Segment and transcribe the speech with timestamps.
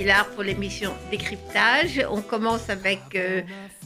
[0.00, 2.00] Lévy-Villard pour l'émission Décryptage.
[2.10, 3.42] On commence avec euh,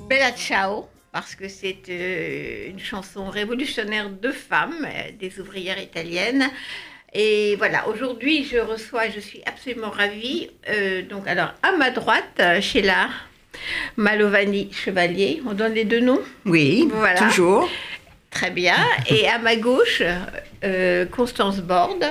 [0.08, 6.48] Bella Ciao, parce que c'est euh, une chanson révolutionnaire de femmes, euh, des ouvrières italiennes.
[7.12, 10.50] Et voilà, aujourd'hui, je reçois, je suis absolument ravie.
[11.10, 13.08] donc, alors, à ma droite, Sheila
[13.96, 15.42] Malovani Chevalier.
[15.46, 16.22] On donne les deux noms?
[16.44, 17.20] Oui, Voilà.
[17.20, 17.68] toujours.
[18.30, 18.76] Très bien.
[19.08, 20.02] Et à ma gauche,
[21.12, 22.04] Constance Borde,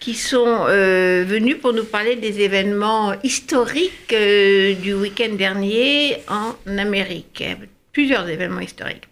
[0.00, 6.54] qui sont euh, venus pour nous parler des événements historiques euh, du week-end dernier en
[6.78, 7.44] Amérique.
[7.92, 9.08] Plusieurs événements historiques.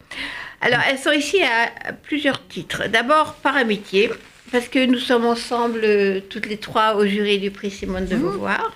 [0.61, 2.89] Alors, elles sont ici à, à plusieurs titres.
[2.89, 4.11] D'abord, par amitié,
[4.53, 8.17] parce que nous sommes ensemble euh, toutes les trois au jury du prix Simone de
[8.17, 8.73] Beauvoir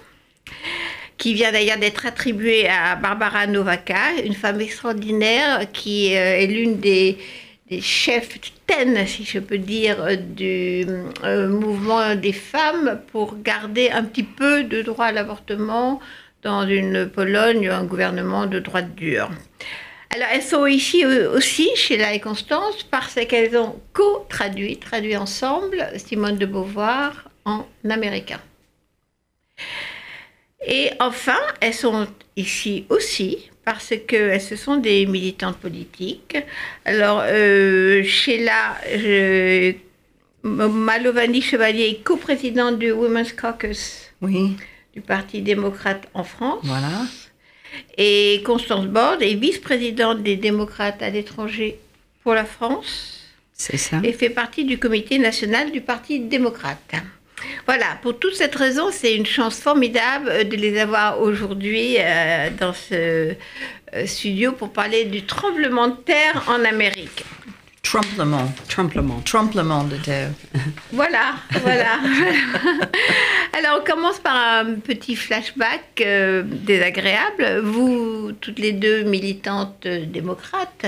[1.19, 6.79] qui vient d'ailleurs d'être attribué à Barbara Novaka, une femme extraordinaire qui euh, est l'une
[6.79, 7.19] des,
[7.69, 10.87] des chefs titaines, si je peux dire, du
[11.25, 16.01] euh, mouvement des femmes pour garder un petit peu de droit à l'avortement
[16.43, 19.31] dans une Pologne, un gouvernement de droite dure.
[20.15, 26.39] Alors, elles sont ici aussi, Sheila et Constance, parce qu'elles ont co-traduit, traduit ensemble, Simone
[26.39, 28.41] de Beauvoir en américain.
[30.67, 32.07] Et enfin, elles sont
[32.37, 36.39] ici aussi parce que ce sont des militantes politiques.
[36.87, 38.63] Alors, euh, Sheila
[39.03, 39.75] je-
[40.43, 43.83] Malovani Chevalier est coprésidente du Women's Caucus
[44.23, 44.57] Oui,
[44.95, 46.61] du Parti démocrate en France.
[46.65, 47.03] voilà.
[47.99, 51.79] Et Constance Borde est vice-présidente des démocrates à l'étranger
[52.23, 53.21] pour la France
[53.53, 54.01] C'est ça.
[54.03, 56.93] et fait partie du comité national du Parti démocrate.
[57.67, 62.51] Voilà, pour toute cette raison, c'est une chance formidable euh, de les avoir aujourd'hui euh,
[62.59, 63.35] dans ce
[63.95, 67.25] euh, studio pour parler du tremblement de terre en Amérique.
[67.83, 70.31] Tremblement, tremblement, tremblement de terre.
[70.93, 71.99] Voilà, voilà.
[73.59, 77.61] Alors, on commence par un petit flashback euh, désagréable.
[77.65, 80.87] Vous, toutes les deux militantes euh, démocrates,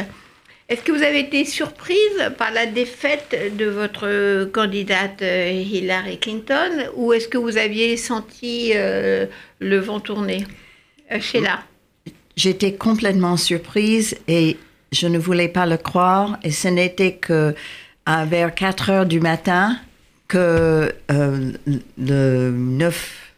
[0.70, 1.96] est-ce que vous avez été surprise
[2.38, 8.70] par la défaite de votre candidate euh, Hillary Clinton ou est-ce que vous aviez senti
[8.74, 9.26] euh,
[9.58, 10.46] le vent tourner
[11.12, 11.64] Euh, Sheila
[12.36, 14.56] J'étais complètement surprise et
[14.92, 16.38] je ne voulais pas le croire.
[16.44, 17.54] Et ce n'était que
[18.06, 19.76] vers 4 heures du matin
[20.28, 21.52] que euh,
[21.98, 23.32] le 9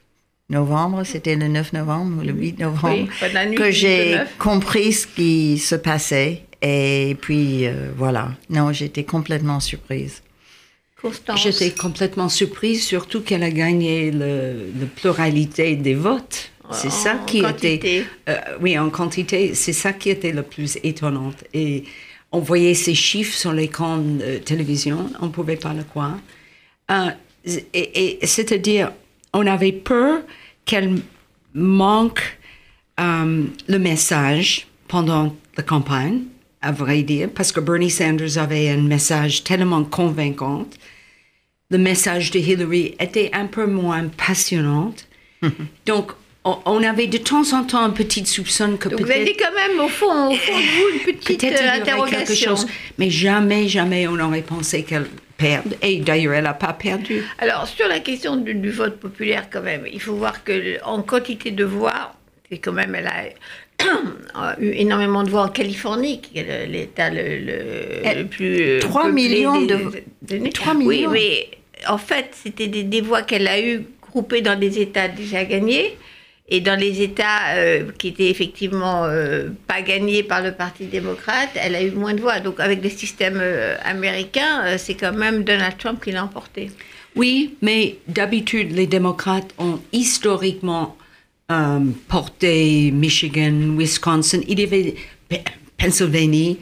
[0.50, 4.36] novembre, c'était le 9 novembre ou le 8 novembre, Oui, nuit que j'ai 9.
[4.38, 6.42] compris ce qui se passait.
[6.62, 10.22] Et puis euh, voilà, non, j'étais complètement surprise.
[11.00, 16.50] Constance J'étais complètement surprise, surtout qu'elle a gagné le, la pluralité des votes.
[16.70, 17.74] C'est ça En qui quantité.
[17.74, 21.32] était, euh, oui, en quantité, c'est ça qui était le plus étonnant.
[21.52, 21.84] Et
[22.30, 26.18] on voyait ces chiffres sur l'écran de télévision, on ne pouvait pas le croire.
[26.90, 27.10] Euh,
[27.74, 28.92] et et c'est-à-dire,
[29.34, 30.22] on avait peur
[30.64, 31.00] qu'elle
[31.52, 32.38] manque
[33.00, 36.22] euh, le message pendant la campagne,
[36.62, 40.66] à vrai dire, parce que Bernie Sanders avait un message tellement convaincant.
[41.70, 44.94] Le message de Hillary était un peu moins passionnant.
[45.86, 46.12] Donc,
[46.44, 49.54] on, avait de temps en temps un petit soupçon que Donc vous avez peut-être quand
[49.54, 52.22] même au fond, au fond de vous une petite peut-être il y euh, aurait quelque
[52.22, 52.56] interrogation.
[52.56, 52.66] chose,
[52.98, 55.06] mais jamais, jamais on aurait pensé qu'elle
[55.36, 55.76] perde.
[55.82, 57.22] Et d'ailleurs, elle n'a pas perdu.
[57.38, 61.02] Alors, sur la question du, du vote populaire, quand même, il faut voir que en
[61.02, 62.14] quantité de voix,
[62.50, 63.24] c'est quand même, elle a
[64.60, 67.22] eu énormément de voix en Californie, qui est l'État le,
[68.20, 68.60] le plus.
[68.60, 70.50] euh, 3 peuplé millions des- de- États-Unis.
[70.50, 71.10] 3 Oui, millions.
[71.10, 71.48] mais
[71.88, 75.96] en fait, c'était des, des voix qu'elle a eues groupées dans des États déjà gagnés.
[76.48, 81.48] Et dans les États euh, qui étaient effectivement euh, pas gagnés par le Parti démocrate,
[81.54, 82.40] elle a eu moins de voix.
[82.40, 86.70] Donc avec le système euh, américain, euh, c'est quand même Donald Trump qui l'a emporté.
[87.16, 90.96] Oui, mais d'habitude, les démocrates ont historiquement
[91.50, 94.94] euh, porté Michigan, Wisconsin, il y avait
[95.28, 95.36] Pe-
[95.78, 96.58] Pennsylvanie.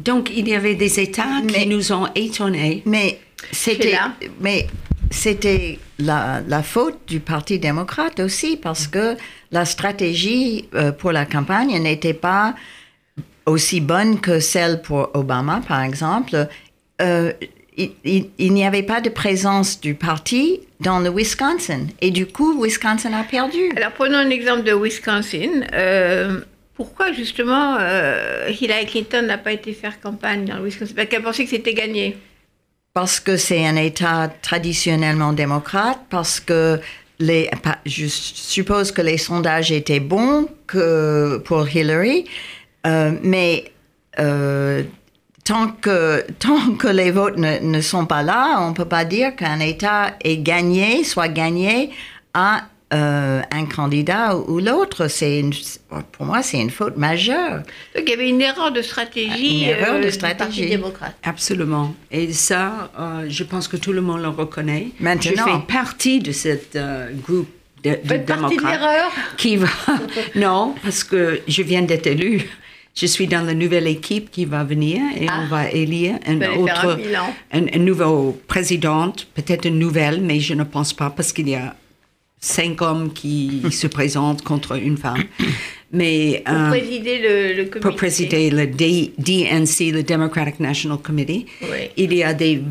[0.00, 2.82] Donc, il y avait des États Mais- qui nous ont étonnés.
[2.86, 3.20] Mais
[3.52, 3.96] c'était,
[4.40, 4.66] mais
[5.10, 9.16] c'était la, la faute du Parti démocrate aussi parce que
[9.52, 12.54] la stratégie euh, pour la campagne n'était pas
[13.46, 16.48] aussi bonne que celle pour Obama, par exemple.
[17.02, 17.32] Euh,
[17.76, 21.86] il, il- il n'y avait pas de présence du parti dans le Wisconsin.
[22.00, 23.70] Et du coup, Wisconsin a perdu.
[23.76, 25.62] Alors prenons un exemple de Wisconsin.
[25.72, 26.40] Euh,
[26.76, 30.94] pourquoi justement euh, Hillary Clinton n'a pas été faire campagne dans le Wisconsin?
[30.96, 32.16] Parce qu'elle pensait que c'était gagné.
[32.92, 36.78] Parce que c'est un État traditionnellement démocrate, parce que
[37.18, 37.50] les,
[37.86, 42.24] je suppose que les sondages étaient bons que pour Hillary,
[42.86, 43.64] euh, mais
[45.44, 49.04] tant, que, tant que les votes ne, ne sont pas là, on ne peut pas
[49.04, 51.90] dire qu'un État est gagné, soit gagné
[52.32, 55.08] à euh, un candidat ou, l'autre.
[55.08, 55.42] C'est
[56.12, 57.62] Pour moi, c'est une faute majeure.
[57.94, 60.38] Donc il y avait une erreur de stratégie, Une erreur de du stratégie.
[60.38, 61.16] Parti démocrate.
[61.24, 61.94] Absolument.
[62.10, 64.88] Et ça, euh, je pense que tout le monde le reconnaît.
[65.00, 65.44] Maintenant.
[65.46, 67.48] Je fais partie de cette euh, groupe
[67.82, 69.68] de, de Faites partie de démocrates l'erreur qui va.
[70.36, 72.42] non, parce que je viens d'être élue.
[72.94, 76.56] Je suis dans la nouvelle équipe qui va venir et on va élire un Ah.
[76.58, 76.98] autre,
[77.52, 81.56] un, un nouveau présidente, peut-être une nouvelle, mais je ne pense pas parce qu'il y
[81.56, 81.74] a
[82.40, 85.24] cinq hommes qui se présentent contre une femme.
[85.92, 87.80] Mais pour euh, présider le, le comité.
[87.80, 91.46] pour présider le D- DNC, le Democratic National Committee.
[91.62, 91.90] Oui.
[91.96, 92.62] Il y a des,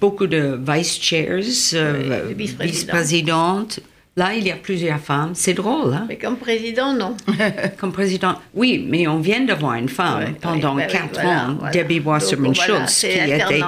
[0.00, 1.40] beaucoup de vice chairs,
[1.74, 2.64] euh, Oui, vice-présidents.
[2.72, 3.80] vice-présidentes.
[4.20, 5.30] Là, il y a plusieurs femmes.
[5.34, 6.04] C'est drôle, hein?
[6.06, 7.16] Mais comme président, non.
[7.78, 8.34] Comme président.
[8.52, 11.72] Oui, mais on vient d'avoir une femme pendant oui, quatre voilà, ans, voilà.
[11.72, 13.64] Debbie Wasserman Donc, voilà, Schultz, c'est qui était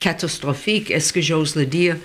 [0.00, 0.90] catastrophique.
[0.90, 1.96] Est-ce que j'ose le dire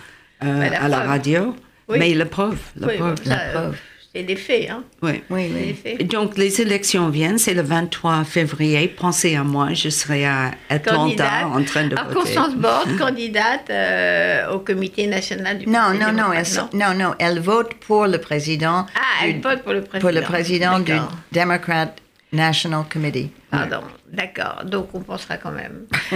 [0.43, 1.09] euh, la à la preuve.
[1.09, 1.55] radio?
[1.87, 3.23] Mais la preuve, la preuve.
[3.23, 3.71] ça, euh,
[4.13, 4.83] C'est des faits, hein.
[5.03, 5.21] Oui.
[5.29, 5.73] Oui, oui.
[5.75, 6.07] faits.
[6.07, 8.87] Donc, les élections viennent, c'est le 23 février.
[8.87, 11.43] Pensez à moi, je serai à Atlanta Candidate.
[11.45, 12.15] en train de Alors, voter.
[12.33, 16.95] Constance Borde, candidate euh, au comité national du Non, Parti non, non, elle, so- non,
[16.95, 18.87] non, elle vote pour le président.
[18.95, 19.99] Ah, du- elle vote pour le président.
[20.09, 20.93] pour le président du.
[21.31, 21.93] Democrat
[22.33, 23.29] National Committee.
[23.51, 23.81] Pardon,
[24.11, 24.63] d'accord.
[24.65, 25.85] Donc on pensera quand même.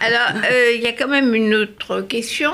[0.00, 2.52] Alors, euh, il y a quand même une autre question.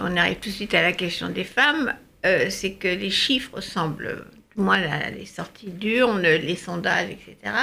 [0.00, 1.92] On arrive tout de suite à la question des femmes.
[2.24, 4.24] Euh, c'est que les chiffres semblent,
[4.56, 7.54] du moins la- les sorties d'urnes, les sondages, etc.,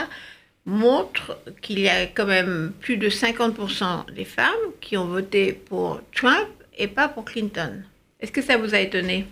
[0.66, 6.02] montrent qu'il y a quand même plus de 50% des femmes qui ont voté pour
[6.16, 6.48] Trump
[6.78, 7.82] et pas pour Clinton.
[8.20, 9.26] Est-ce que ça vous a étonné?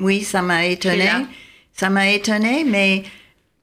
[0.00, 1.08] Oui, ça m'a étonné.
[1.72, 3.04] Ça m'a étonné, mais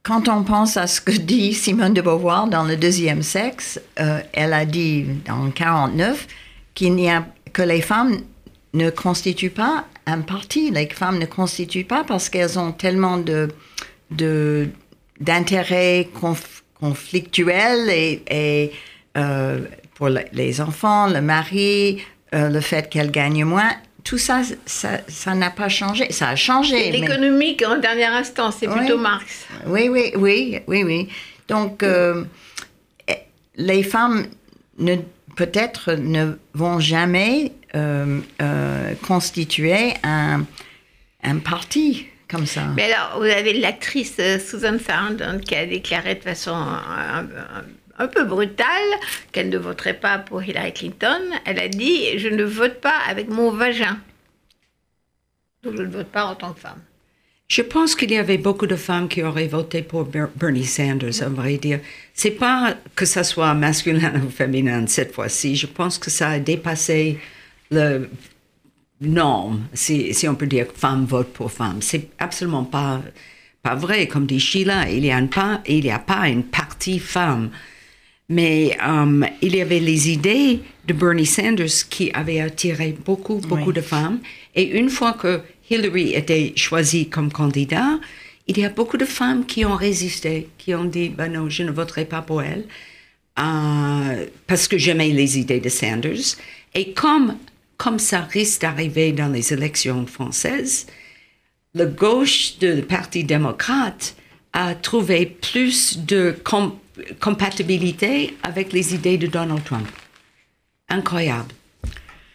[0.03, 4.19] quand on pense à ce que dit Simone de Beauvoir dans Le Deuxième Sexe, euh,
[4.33, 6.27] elle a dit en 49
[6.73, 8.17] qu'il n'y a que les femmes
[8.75, 10.69] ne constituent pas un parti.
[10.71, 13.49] Les femmes ne constituent pas parce qu'elles ont tellement de
[14.11, 14.67] de-
[15.19, 18.71] d'intérêts conf- conflictuels et, et,
[19.17, 19.59] euh,
[19.95, 22.01] pour le- les enfants, le mari,
[22.35, 23.71] euh, le fait qu'elles gagnent moins.
[24.03, 26.11] Tout ça, ça ça n'a pas changé.
[26.11, 26.91] Ça a changé.
[26.91, 28.77] mais- L'économique en dernier instant, c'est Oui.
[28.77, 29.45] plutôt Marx.
[29.65, 31.09] oui, oui, oui, oui, oui.
[31.47, 32.23] Donc, euh,
[33.07, 33.15] eh,
[33.55, 34.27] les femmes
[34.77, 34.95] ne
[35.35, 36.23] peut-être ne
[36.53, 37.51] vont jamais
[39.01, 40.45] constituer un,
[41.23, 42.63] un parti comme ça.
[42.75, 48.23] Mais alors, vous avez l'actrice euh, Susan Sarandon qui a déclaré de façon un, peu
[48.25, 48.65] brutale
[49.31, 51.21] qu'elle ne voterait pas pour Hillary Clinton.
[51.45, 53.99] Elle a dit Je ne vote pas avec mon vagin.
[55.63, 56.81] Donc, je ne vote pas en tant que femme.
[57.47, 61.21] Je pense qu'il y avait beaucoup de femmes qui auraient voté pour Ber- Bernie Sanders,
[61.21, 61.79] à vrai dire.
[62.15, 65.55] C'est pas que ça soit masculin ou féminin cette fois-ci.
[65.55, 67.19] Je pense que ça a dépassé
[67.71, 68.09] le
[69.01, 71.81] norme, si, si on peut dire femme vote pour femme.
[71.81, 73.01] C'est absolument pas,
[73.61, 74.07] pas vrai.
[74.07, 77.49] Comme dit Sheila, il n'y a, pas- il y a pas une partie femme.
[78.27, 83.67] Mais euh, il y avait les idées de Bernie Sanders qui avaient attiré beaucoup, beaucoup
[83.69, 83.73] Oui.
[83.75, 84.19] de femmes.
[84.55, 87.99] Et une fois que Hillary était choisie comme candidat,
[88.47, 91.61] il y a beaucoup de femmes qui ont résisté, qui ont dit, ben non, je
[91.63, 92.65] ne voterai pas pour elle,
[93.39, 96.37] euh, parce que j'aimais les idées de Sanders.
[96.73, 97.37] Et comme,
[97.77, 100.87] comme ça risque d'arriver dans les élections françaises,
[101.73, 104.15] la gauche du Parti démocrate
[104.53, 106.75] a trouvé plus de com-
[107.19, 109.87] compatibilité avec les idées de Donald Trump.
[110.87, 111.49] Incroyable.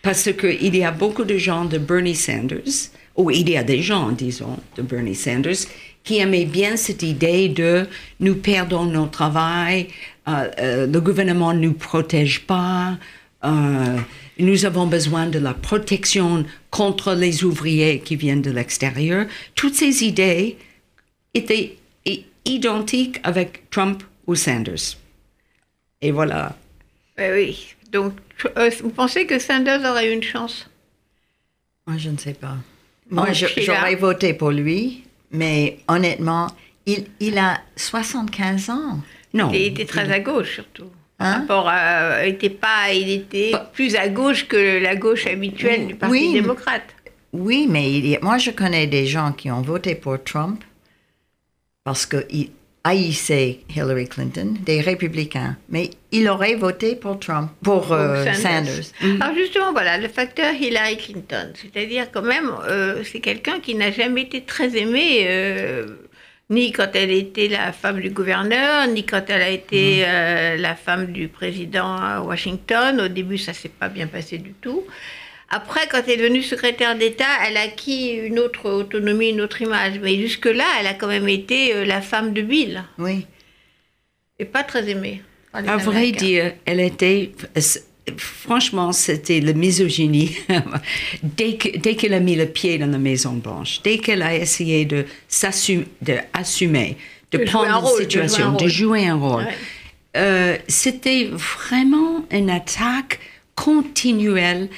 [0.03, 3.83] Parce qu'il y a beaucoup de gens de Bernie Sanders, ou il y a des
[3.83, 5.67] gens, disons, de Bernie Sanders,
[6.05, 7.87] qui aimaient bien cette idée de
[8.21, 9.89] nous perdons notre travail,
[10.29, 12.99] euh, euh, le gouvernement ne nous protège pas,
[13.45, 13.99] euh,
[14.39, 19.27] nous avons besoin de la protection contre les ouvriers qui viennent de l'extérieur.
[19.55, 20.57] Toutes ces idées
[21.35, 21.77] étaient
[22.45, 24.97] identiques avec Trump ou Sanders.
[26.01, 26.57] Et voilà.
[27.19, 27.75] Oui, oui.
[27.93, 28.15] Donc,
[28.57, 30.69] euh, vous pensez que Sanders aurait eu une chance?
[31.87, 32.57] Moi, je ne sais pas.
[33.11, 36.47] Moi, j'aurais voté pour lui, mais honnêtement,
[36.87, 39.01] il, il a 75 ans.
[39.35, 39.51] Non.
[39.53, 40.91] Il était très à gauche, surtout.
[41.21, 45.87] Hein rapport à- il était pas, il était plus à gauche que la gauche habituelle
[45.87, 46.33] du Parti Oui.
[46.33, 46.83] démocrate.
[47.33, 50.63] Oui, mais il y a- moi, je connais des gens qui ont voté pour Trump
[51.85, 52.51] parce qu'ils
[52.85, 55.57] haïssaient Hillary Clinton, des républicains.
[55.69, 58.87] Mais il aurait voté pour Trump, pour euh, Sanders.
[59.21, 61.53] Alors justement, voilà, le facteur Hillary Clinton.
[61.55, 65.87] C'est-à-dire quand même, euh, c'est quelqu'un qui n'a jamais été très aimé, euh,
[66.51, 70.75] ni quand elle était la femme du gouverneur, ni quand elle a été euh, la
[70.75, 73.01] femme du président à Washington.
[73.01, 74.85] Au début, ça s'est pas bien passé du tout.
[75.49, 79.63] Après, quand elle est devenue secrétaire d'État, elle a acquis une autre autonomie, une autre
[79.63, 79.99] image.
[80.01, 83.27] Mais jusque-là, elle a quand même été euh, la femme de Bill, Oui.
[84.39, 85.23] et pas très aimée.
[85.53, 87.33] À vrai dire, elle était.
[88.19, 90.37] Franchement, c'était la misogynie.
[91.23, 94.35] dès que- dès qu'elle a mis le pied dans la Maison Blanche, dès qu'elle a
[94.35, 96.97] essayé de s'assumer, de assumer,
[97.33, 98.69] de, De jouer prendre un une rôle, de jouer un situation, de rôle.
[98.69, 99.55] jouer un rôle, Ouais.
[100.17, 103.21] euh, c'était vraiment une attaque
[103.55, 104.69] continuelle.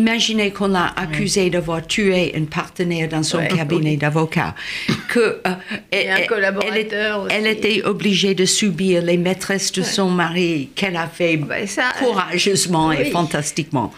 [0.00, 3.48] Imaginez qu'on l'a accusée d'avoir tué un partenaire dans son Ouais.
[3.48, 4.54] cabinet d'avocat,
[5.08, 5.54] que euh,
[5.90, 10.68] Et un elle- collaborateur elle, elle était obligée de subir les maîtresses de son mari
[10.74, 13.90] qu'elle a fait Ben, ça, courageusement et fantastiquement.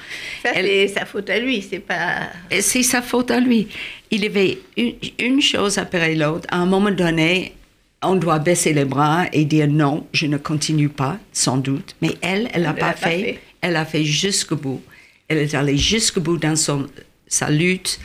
[0.44, 2.28] Ça, c'est sa faute à lui, c'est pas.
[2.60, 3.66] c'est sa faute à lui.
[4.12, 6.46] Il avait une, une chose après l'autre.
[6.52, 7.54] À un moment donné,
[8.02, 11.96] on doit baisser les bras et dire non, je ne continue pas, sans doute.
[12.02, 13.40] Mais elle, elle n'a pas, fait.
[13.60, 14.80] Elle a fait jusqu'au bout.
[15.28, 16.86] Elle est allée jusqu'au bout dans son,
[17.26, 17.98] sa lutte.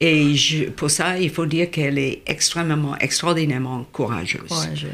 [0.00, 4.42] Et je- pour ça, il faut dire qu'elle est extrêmement, extraordinairement courageuse.
[4.48, 4.90] Courageuse.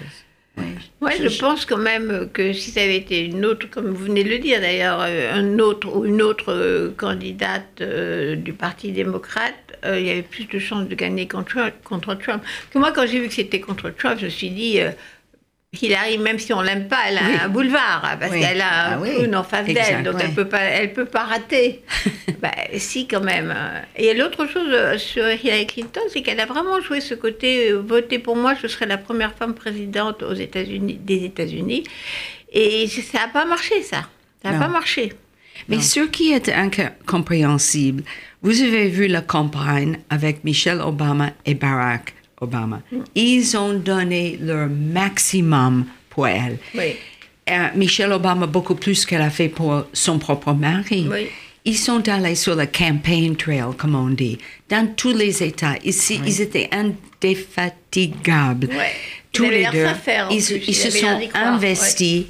[0.56, 0.64] Oui.
[1.00, 4.24] Moi, je pense quand même que si ça avait été une autre, comme vous venez
[4.24, 8.92] de le dire d'ailleurs, euh, un autre ou une autre euh, candidate euh, du Parti
[8.92, 12.42] démocrate, euh, il y avait plus de chances de gagner contre, contre Trump.
[12.42, 14.90] Parce que moi, quand j'ai vu que c'était contre Trump, je me suis dit, euh,
[15.80, 17.36] Hillary, même si on l'aime pas, elle a Oui.
[17.44, 18.40] un boulevard, parce Oui.
[18.40, 19.34] qu'elle a un Ah oui.
[19.34, 21.82] en face d'elle, donc elle peut pas, elle peut pas rater.
[22.40, 23.54] bah, si quand même.
[23.96, 27.80] Et l'autre chose euh, sur Hillary Clinton, c'est qu'elle a vraiment joué ce côté euh,
[27.80, 31.84] voter pour moi, je serai la première femme présidente aux États-Unis, des États-Unis.
[32.52, 34.02] Et ça n'a pas marché, ça.
[34.42, 35.12] Ça n'a pas marché.
[35.68, 38.02] Mais ce qui est incompréhensible,
[38.42, 42.82] vous avez vu la campagne avec Michelle Obama et Barack Obama.
[43.14, 46.58] Ils ont donné leur maximum pour elle.
[46.74, 46.96] Oui.
[47.50, 51.06] Euh, Michelle Obama beaucoup plus qu'elle a fait pour son propre mari.
[51.10, 51.28] Oui.
[51.66, 54.36] Ils sont allés sur le campaign trail, comme on dit,
[54.68, 55.76] dans tous les États.
[55.82, 58.68] Ici, Ils étaient indéfatigables.
[59.32, 59.86] Tous les deux.
[60.30, 62.26] Ils, se sont investis.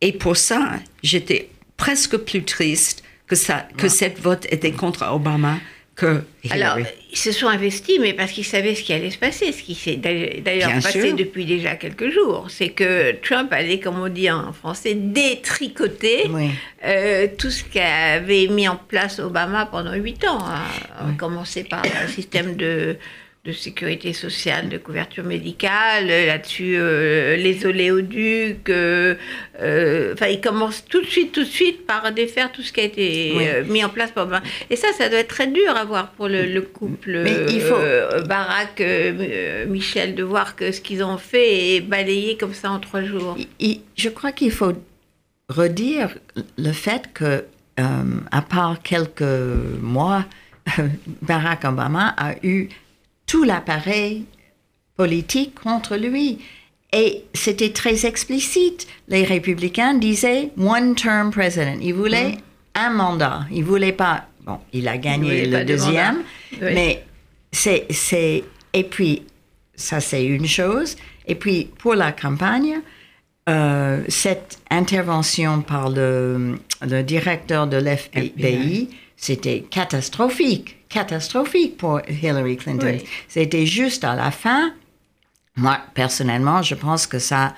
[0.00, 5.58] Et pour ça, j'étais presque plus triste que, ça, que cette vote était contre Obama
[5.96, 6.62] que Hillary.
[6.62, 6.78] Alors,
[7.12, 9.74] ils se sont investis, mais parce qu'ils savaient ce qui allait se passer, ce qui
[9.74, 11.16] s'est d'ailleurs passé sûr.
[11.16, 12.46] depuis déjà quelques jours.
[12.48, 16.50] C'est que Trump allait, comme on dit en français, détricoter Oui.
[16.84, 20.62] euh, tout ce qu'avait mis en place Obama pendant huit ans, hein.
[20.98, 22.96] à commencer par un système de,
[23.44, 28.70] de sécurité sociale, de couverture médicale, euh, là-dessus euh, les oléoducs.
[28.70, 29.16] euh,
[29.60, 32.80] euh, Enfin, il commence tout de suite, tout de suite par défaire tout ce qui
[32.80, 33.70] a été Oui.
[33.70, 34.42] mis en place par Obama.
[34.70, 37.60] Et ça, ça doit être très dur à voir pour le, le couple Mais il
[37.60, 38.82] faut- Barack,
[39.68, 43.36] Michel, de voir que ce qu'ils ont fait est balayé comme ça en trois jours.
[43.60, 44.72] Il- je crois qu'il faut
[45.50, 46.16] redire
[46.56, 47.44] le fait que,
[47.76, 49.22] à part quelques
[49.82, 50.24] mois,
[51.20, 52.70] Barack Obama a eu
[53.34, 54.26] tout l'appareil
[54.96, 56.38] politique contre lui.
[56.92, 58.86] Et c'était très explicite.
[59.08, 61.78] Les républicains disaient one term president.
[61.82, 62.36] Ils voulaient
[62.76, 63.46] un mandat.
[63.50, 64.28] Ils voulaient pas.
[64.46, 66.18] Bon, il a gagné le deuxième.
[66.52, 66.58] Oui.
[66.74, 67.04] mais
[67.50, 69.24] c'est c'est et puis
[69.74, 70.94] ça c'est une chose.
[71.26, 72.82] Et puis pour la campagne,
[73.48, 78.88] euh, cette intervention par le, le directeur de l'FBI, FBI.
[79.24, 82.98] C'était catastrophique, catastrophique pour Hillary Clinton.
[83.00, 83.04] Oui.
[83.28, 84.72] C'était juste à la fin.
[85.56, 87.54] Moi, personnellement, je pense que ça,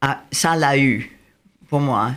[0.00, 1.10] a- ça l'a eu
[1.68, 2.12] pour moi.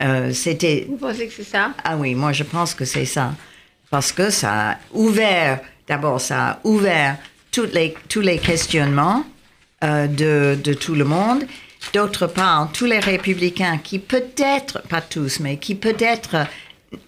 [0.00, 1.72] Euh, c'était Vous pensez que c'est ça?
[1.84, 3.34] Ah oui, moi je pense que c'est ça.
[3.90, 7.16] Parce que ça a ouvert, d'abord ça a ouvert
[7.52, 9.24] toutes les, tous les questionnements
[9.84, 11.44] euh, de, de tout le monde.
[11.92, 16.46] D'autre part, tous les républicains qui peut-être, pas tous, mais qui peut-être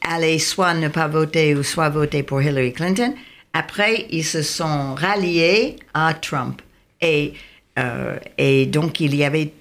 [0.01, 3.15] allaient soit ne pas voter ou soit voter pour Hillary Clinton.
[3.53, 6.61] Après, ils se sont ralliés à Trump.
[7.01, 7.35] Et,
[7.79, 9.53] euh, et donc, il y avait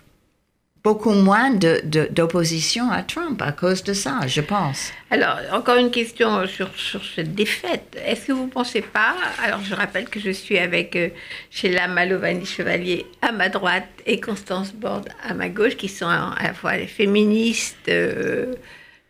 [0.85, 4.91] beaucoup moins d'opposition à Trump à cause de ça, je pense.
[5.09, 7.97] Alors, encore une question sur, sur cette défaite.
[8.05, 11.09] Est-ce que vous ne pensez pas, alors je rappelle que je suis avec euh,
[11.49, 16.53] Sheila Malovani-Chevalier à ma droite et Constance Borde à ma gauche, qui sont à la
[16.53, 18.53] fois les féministes, euh,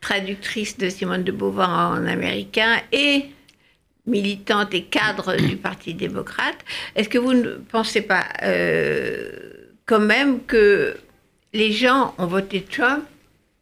[0.06, 3.26] traductrices de Simone de Beauvoir en américain et
[4.06, 6.60] militantes et cadres du Parti démocrate.
[6.96, 9.32] Est-ce que vous ne pensez pas euh,
[9.88, 10.96] quand même que
[11.54, 13.04] les gens ont voté Trump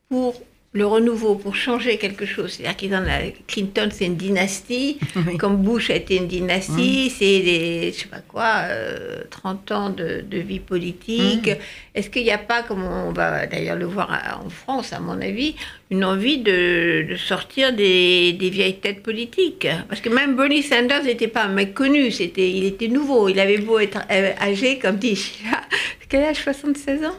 [0.09, 0.41] pour
[0.75, 2.53] le renouveau, pour changer quelque chose.
[2.53, 5.37] C'est-à-dire qu'ils en a, Clinton, c'est une dynastie, Oui.
[5.37, 9.89] comme Bush a été une dynastie, c'est des, je sais pas quoi, euh, 30 ans
[9.91, 11.51] de, de vie politique.
[11.93, 14.99] Est-ce qu'il n'y a pas, comme on va d'ailleurs le voir à- en France, à
[14.99, 15.53] mon avis,
[15.91, 19.67] une envie de, de sortir des, des vieilles têtes politiques?
[19.87, 23.29] Parce que même Bernie Sanders n'était pas un mec connu, c'était, il était nouveau.
[23.29, 25.61] Il avait beau être euh, âgé, comme dit Sheila.
[26.09, 26.37] Quel âge?
[26.37, 27.15] 76 ans?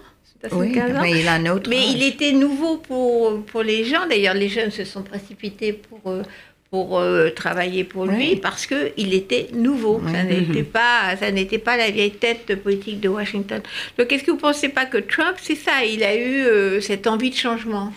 [0.52, 1.92] Oui, 75 ans mais il a un autre mais âge.
[1.94, 4.06] il était nouveau pour, pour les gens.
[4.08, 6.22] D'ailleurs, les jeunes se sont précipités pour, euh,
[6.70, 10.00] pour euh, travailler pour lui parce qu'il était nouveau.
[10.06, 10.34] Ça Oui.
[10.46, 13.60] n'était pas, ça n'était pas la vieille tête politique de Washington.
[13.98, 16.80] Donc, est-ce que vous ne pensez pas que Trump, c'est ça, il a eu euh,
[16.80, 17.92] cette envie de changement?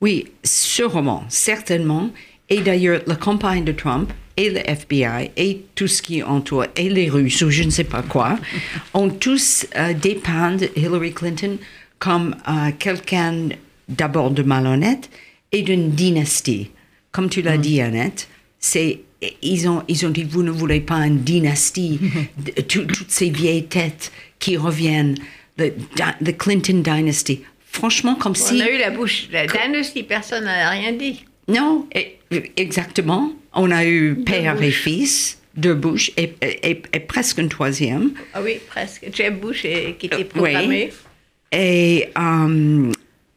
[0.00, 2.10] Oui, sûrement, certainement.
[2.50, 6.88] Et d'ailleurs, la campagne de Trump et le FBI et tout ce qui entoure, et
[6.88, 8.38] les Russes ou je ne sais pas quoi,
[8.94, 11.56] ont tous euh, dépeint Hillary Clinton
[11.98, 13.48] comme euh, quelqu'un
[13.88, 15.10] d'abord de malhonnête
[15.52, 16.70] et d'une dynastie.
[17.12, 18.28] Comme tu l'as dit, Annette,
[18.58, 19.00] c'est
[19.42, 21.98] ils ont, ils ont dit, vous ne voulez pas une dynastie,
[22.68, 25.16] tout- toutes ces vieilles têtes qui reviennent,
[25.56, 25.72] the,
[26.24, 27.40] the Clinton dynasty.
[27.70, 28.54] Franchement, comme si...
[28.54, 31.24] On a eu la bouche, la dynastie, personne n'a rien dit.
[31.48, 31.86] Non,
[32.56, 33.32] exactement.
[33.54, 38.12] On a eu père et fils, deux Bush, et, et- et presque une troisième.
[38.34, 39.08] Ah oui, presque.
[39.12, 40.92] Jeb Bush qui était programmé.
[41.52, 42.92] Et, euh,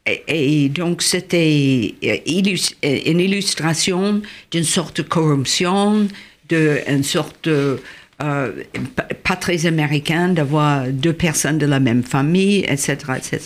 [0.05, 4.21] et, et donc, c'était euh, illus- euh, une illustration
[4.51, 6.07] d'une sorte de corruption,
[6.49, 7.79] d'une sorte de.
[8.21, 8.51] euh,
[8.95, 13.39] pas- très américain d'avoir deux personnes de la même famille, etc., etc.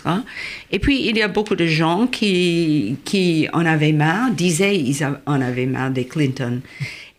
[0.72, 5.06] Et puis, il y a beaucoup de gens qui, qui en avaient marre, disaient ils
[5.06, 6.60] en avaient marre des Clinton.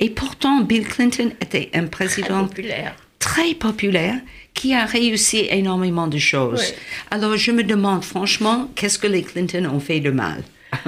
[0.00, 2.94] Et pourtant, Bill Clinton était un Très président populaire.
[3.20, 4.16] très populaire
[4.56, 6.66] qui a réussi énormément de choses.
[7.10, 10.40] Alors je me demande franchement, qu'est-ce que les Clinton ont fait de mal?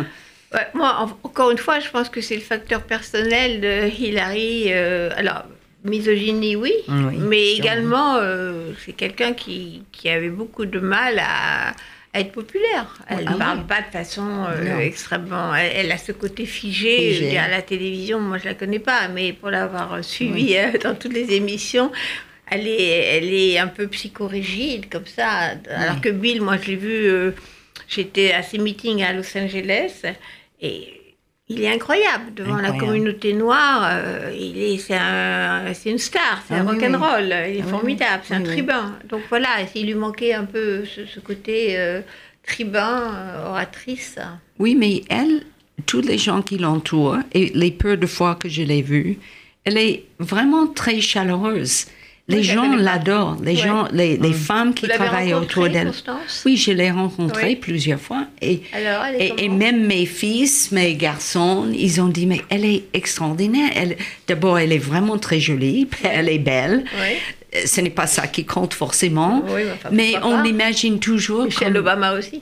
[0.54, 4.68] Ouais, moi, en- encore une fois, je pense que c'est le facteur personnel de Hillary.
[4.68, 5.42] euh, alors,
[5.84, 11.74] misogynie, oui, Oui, mais également, euh, c'est quelqu'un qui, qui avait beaucoup de mal à,
[12.14, 12.86] à être populaire.
[13.08, 13.64] Elle ne Ah parle oui.
[13.68, 15.54] pas de façon euh, extrêmement.
[15.54, 16.96] Elle, elle a ce côté figé.
[16.96, 17.12] Figé.
[17.14, 20.56] je veux dire, à la télévision, moi, je la connais pas, mais pour l'avoir suivie
[20.56, 21.92] euh, dans toutes les émissions.
[22.50, 25.52] Elle est, elle est un peu psychorigide, comme ça.
[25.68, 27.32] Alors que Bill, moi, je l'ai vu, euh,
[27.88, 30.02] j'étais à ses meetings à Los Angeles,
[30.60, 30.88] et
[31.50, 33.82] il est incroyable devant la communauté noire.
[33.90, 36.86] euh, il est, c'est un, c'est une star, c'est Ah un oui, oui.
[36.86, 37.24] rock'n'roll.
[37.24, 38.52] Il est Ah oui, formidable, c'est oui, un oui.
[38.52, 38.98] tribun.
[39.08, 42.00] Donc voilà, il lui manquait un peu ce, ce côté euh,
[42.46, 43.14] tribun,
[43.46, 44.16] oratrice.
[44.58, 45.42] Oui, mais elle,
[45.86, 49.18] tous les gens qui l'entourent, et les peu de fois que je l'ai vue,
[49.64, 51.86] elle est vraiment très chaleureuse.
[52.30, 53.38] Les Oui, gens l'adorent.
[53.42, 53.56] Les Ouais.
[53.56, 55.92] gens, les, les femmes qui Vous travaillent autour d'elle.
[56.44, 57.56] Oui, je l'ai rencontrée Oui.
[57.56, 58.26] plusieurs fois.
[58.42, 62.66] Et, Alors, elle est et, même mes fils, mes garçons, ils ont dit, mais elle
[62.66, 63.70] est extraordinaire.
[63.74, 66.84] Elle, d'abord, elle est vraiment très jolie, elle est belle.
[67.00, 67.16] Oui.
[67.56, 70.98] Euh, Ce n'est pas ça qui compte forcément, Oui, mais enfin, mais pourquoi on l'imagine
[71.00, 72.40] toujours Michelle comme- Obama aussi.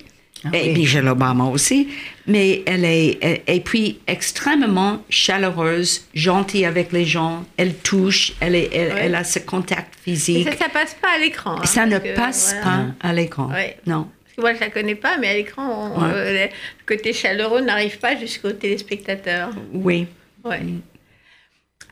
[0.53, 0.79] Et oui.
[0.79, 1.88] Michelle Obama aussi,
[2.27, 8.55] mais elle est, et, et puis extrêmement chaleureuse, gentille avec les gens, elle touche, elle,
[8.55, 10.49] est, elle, a ce contact Et physique.
[10.49, 11.57] ça, ça passe pas à l'écran.
[11.61, 12.87] hein, ça ne que, passe voilà.
[13.01, 13.51] pas à l'écran.
[13.87, 14.09] Non.
[14.38, 16.11] Moi, je la connais pas, mais à l'écran, Ouais.
[16.12, 16.49] euh, le
[16.87, 19.49] côté chaleureux n'arrive pas jusqu'au téléspectateur.
[19.72, 20.07] Oui.
[20.44, 20.61] Ouais.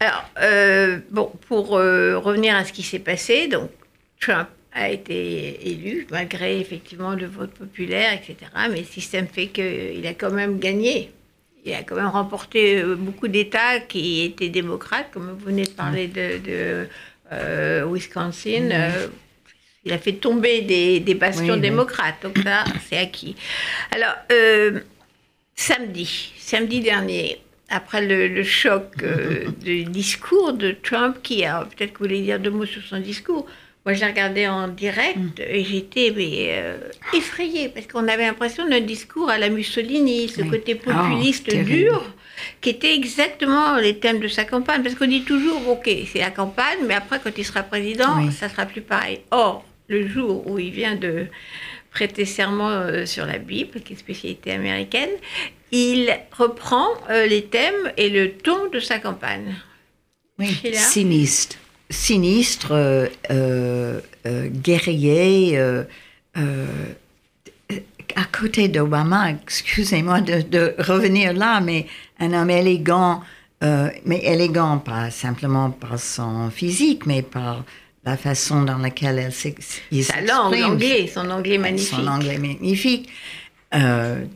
[0.00, 3.70] Alors, euh, bon, pour euh, revenir à ce qui s'est passé, donc
[4.20, 8.36] Trump a été élu, malgré effectivement le vote populaire, etc.
[8.70, 11.10] Mais le système fait qu'il a quand même gagné.
[11.64, 15.70] Il a quand même remporté euh, beaucoup d'États qui étaient démocrates, comme vous venez de
[15.70, 16.88] parler de, de,
[17.32, 18.70] euh, Wisconsin.
[18.72, 19.06] euh,
[19.86, 21.60] il a fait tomber des, des bastions Oui, oui.
[21.60, 23.36] démocrates, donc ça, c'est acquis.
[23.94, 24.80] Alors, euh,
[25.54, 31.92] samedi, samedi dernier, après le, le choc euh, du discours de Trump, qui a peut-être
[31.92, 33.46] que vous voulez dire deux mots sur son discours.
[33.84, 36.78] Moi, je l'ai regardé en direct et j'étais euh,
[37.12, 40.48] effrayée parce qu'on avait l'impression d'un discours à la Mussolini, ce Oui.
[40.48, 42.02] côté Oh, populiste dur.
[42.62, 44.82] qui étaient exactement les thèmes de sa campagne.
[44.82, 48.32] Parce qu'on dit toujours, ok, c'est la campagne, mais après, quand il sera président, Oui.
[48.32, 49.20] ça sera plus pareil.
[49.30, 51.26] Or, le jour où il vient de
[51.90, 55.10] prêter serment euh, sur la Bible, qui est spécialité américaine,
[55.72, 59.54] il reprend euh, les thèmes et le ton de sa campagne.
[60.38, 60.46] Oui.
[60.54, 60.78] Sheila.
[61.94, 65.58] Sinistre, euh, euh, euh, guerrier,
[68.16, 71.86] à côté d'Obama, excusez-moi de, de revenir là, mais
[72.20, 73.22] un homme élégant,
[73.62, 77.64] mais élégant pas simplement par son physique, mais par
[78.04, 81.08] la façon dans laquelle elle s'ex- il Sa langue, s'exprime.
[81.08, 81.94] son anglais magnifique.
[81.96, 83.08] Son anglais magnifique.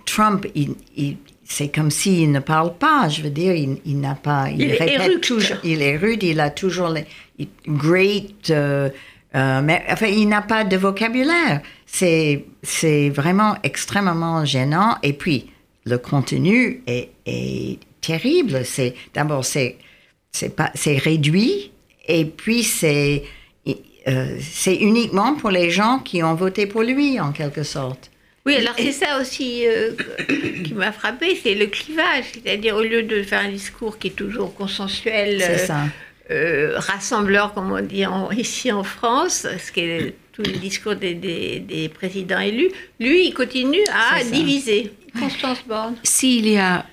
[0.06, 1.16] Trump, il, il-
[1.50, 3.08] c'est comme s'il ne parle pas.
[3.08, 4.50] Je veux dire, il, il n'a pas.
[4.50, 5.24] Il est répète éructe.
[5.24, 5.56] toujours.
[5.64, 6.22] Il est rude.
[6.22, 7.06] Il a toujours les
[7.38, 8.50] il- great.
[8.50, 8.90] euh,
[9.34, 11.62] euh, mais enfin, il n'a pas de vocabulaire.
[11.86, 14.96] C'est c'est vraiment extrêmement gênant.
[15.02, 15.46] Et puis
[15.84, 18.64] le contenu est, est terrible.
[18.64, 19.76] C'est d'abord c'est
[20.32, 21.72] c'est pas c'est réduit.
[22.06, 23.24] Et puis c'est
[24.06, 28.10] euh, c'est uniquement pour les gens qui ont voté pour lui, en quelque sorte.
[28.48, 29.92] Oui, alors c'est ça aussi euh,
[30.64, 32.24] qui m'a frappé, c'est le clivage.
[32.34, 35.80] C'est-à-dire, au lieu de faire un discours qui est toujours consensuel, euh, ça.
[36.30, 40.94] euh, rassembleur, comme on dit en- ici en France, ce qui est tous les discours
[40.94, 44.92] des, des- des présidents élus, lui, il continue à diviser.
[45.18, 45.96] Constance Borne.
[46.02, 46.86] S'il y a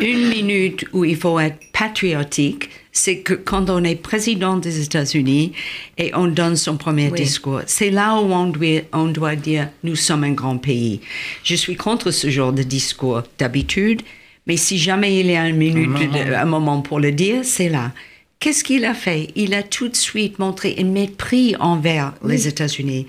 [0.00, 5.52] une minute où il faut être patriotique, c'est que quand on est président des États-Unis
[5.98, 7.20] et on donne son premier Oui.
[7.20, 11.00] discours, c'est là où on doit, on doit dire nous sommes un grand pays.
[11.44, 14.02] Je suis contre ce genre de discours d'habitude,
[14.46, 16.24] mais si jamais il y a une minute, Un moment.
[16.24, 17.92] de- un moment pour le dire, c'est là.
[18.40, 19.28] Qu'est-ce qu'il a fait?
[19.36, 23.06] Il a tout de suite montré un mépris envers les États-Unis.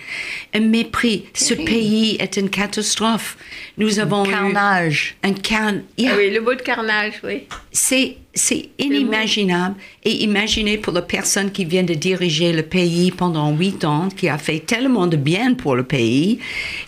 [0.54, 1.24] Un mépris.
[1.34, 3.38] Ce pays est une catastrophe.
[3.78, 5.16] Nous avons eu Carnage.
[5.24, 5.84] un can.
[6.06, 7.44] Ah oui, le mot de carnage, oui.
[7.72, 9.76] C'est, c'est inimaginable.
[10.04, 14.30] Et imaginez pour la personne qui vient de diriger le pays pendant huit ans, qui
[14.30, 16.40] a fait tellement de bien pour le pays,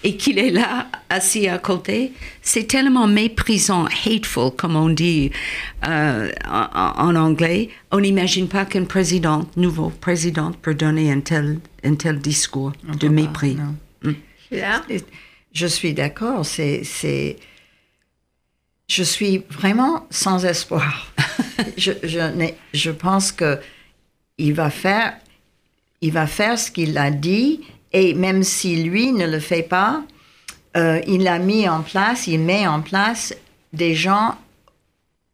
[0.03, 2.13] et qu'il est là, assis à côté.
[2.41, 5.31] C'est tellement méprisant, hateful, comme on dit
[5.87, 7.69] euh, en, en anglais.
[7.91, 12.95] On n'imagine pas qu'un président, nouveau président, peut donner un tel, un tel discours On
[12.95, 13.57] de pas, mépris.
[14.51, 14.61] Et
[15.53, 16.45] Je suis d'accord.
[16.45, 17.37] C'est, c'est.
[18.87, 21.11] Je suis vraiment sans espoir.
[21.77, 23.59] je, je, n'ai- je pense que
[24.37, 25.13] il va faire,
[26.01, 30.03] il va faire ce qu'il a dit, et même si lui ne le fait pas,
[30.75, 33.33] euh, il a mis en place, il met en place
[33.73, 34.35] des gens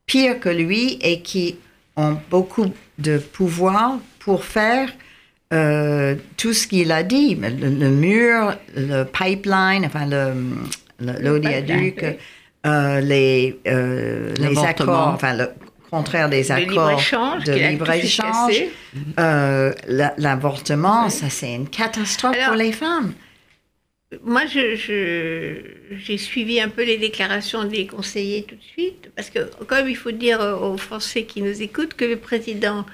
[0.05, 1.55] pires que lui et qui
[1.95, 4.89] ont beaucoup de pouvoir pour faire
[5.53, 7.35] euh, tout ce qu'il a dit.
[7.35, 10.33] Le, le mur, le pipeline, enfin le,
[11.39, 12.17] pipeline,
[12.65, 15.49] euh, les, euh, les accords, enfin le
[15.89, 16.97] contraire des accords
[17.45, 18.63] de libre-échange,
[19.19, 23.13] euh, la- l'avortement, ça c'est une catastrophe Alors, pour les femmes.
[24.23, 29.29] Moi, je, je- j'ai suivi un peu les déclarations des conseillers tout de suite, parce
[29.29, 32.85] que, comme il faut dire aux Français qui nous écoutent, que le président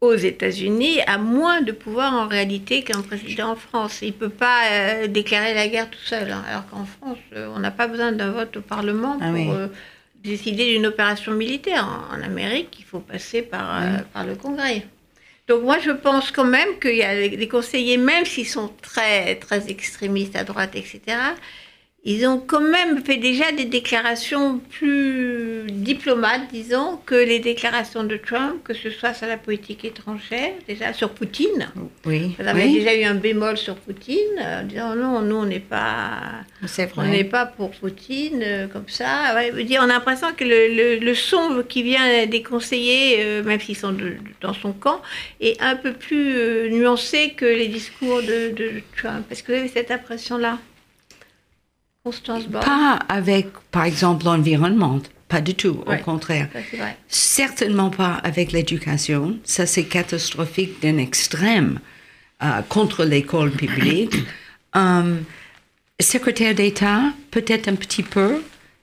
[0.00, 3.98] aux États-Unis a moins de pouvoir en réalité qu'un président en France.
[4.02, 7.48] Il ne peut pas euh, déclarer la guerre tout seul, hein, alors qu'en France, euh,
[7.54, 9.48] on n'a pas besoin d'un vote au Parlement Ah pour oui.
[9.50, 9.68] euh,
[10.22, 11.84] décider d'une opération militaire.
[11.86, 13.80] En, en Amérique, il faut passer par,
[14.12, 14.86] par le Congrès.
[15.48, 18.70] Donc moi, je pense quand même qu'il y a des des conseillers, même s'ils sont
[18.82, 21.00] très, très extrémistes à droite, etc.,
[22.04, 28.16] ils ont quand même fait déjà des déclarations plus diplomates, disons, que les déclarations de
[28.16, 31.68] Trump, que ce soit sur la politique étrangère, déjà sur Poutine.
[32.06, 32.72] Oui, avez Oui.
[32.74, 36.10] déjà eu un bémol sur Poutine, euh, en disant non, nous, on n'est pas...
[36.96, 39.34] On n'est pas pour Poutine, euh, comme ça.
[39.34, 43.42] Ouais, dire, on a l'impression que le, le- le son qui vient des conseillers, euh,
[43.42, 45.02] même s'ils sont de- dans son camp,
[45.40, 49.24] est un peu plus euh, nuancé que les discours de, de Trump.
[49.30, 50.58] Est-ce que vous avez cette impression-là?
[52.60, 55.00] Pas avec, par exemple, l'environnement.
[55.28, 56.00] Pas du tout, Ouais.
[56.00, 56.48] au contraire.
[56.52, 56.84] Ça.
[57.08, 59.36] Certainement pas avec l'éducation.
[59.44, 61.80] Ça, c'est catastrophique d'un extrême
[62.42, 64.14] euh, contre l'école publique.
[64.76, 65.16] Euh,
[65.98, 68.42] secrétaire d'État, peut-être un petit peu,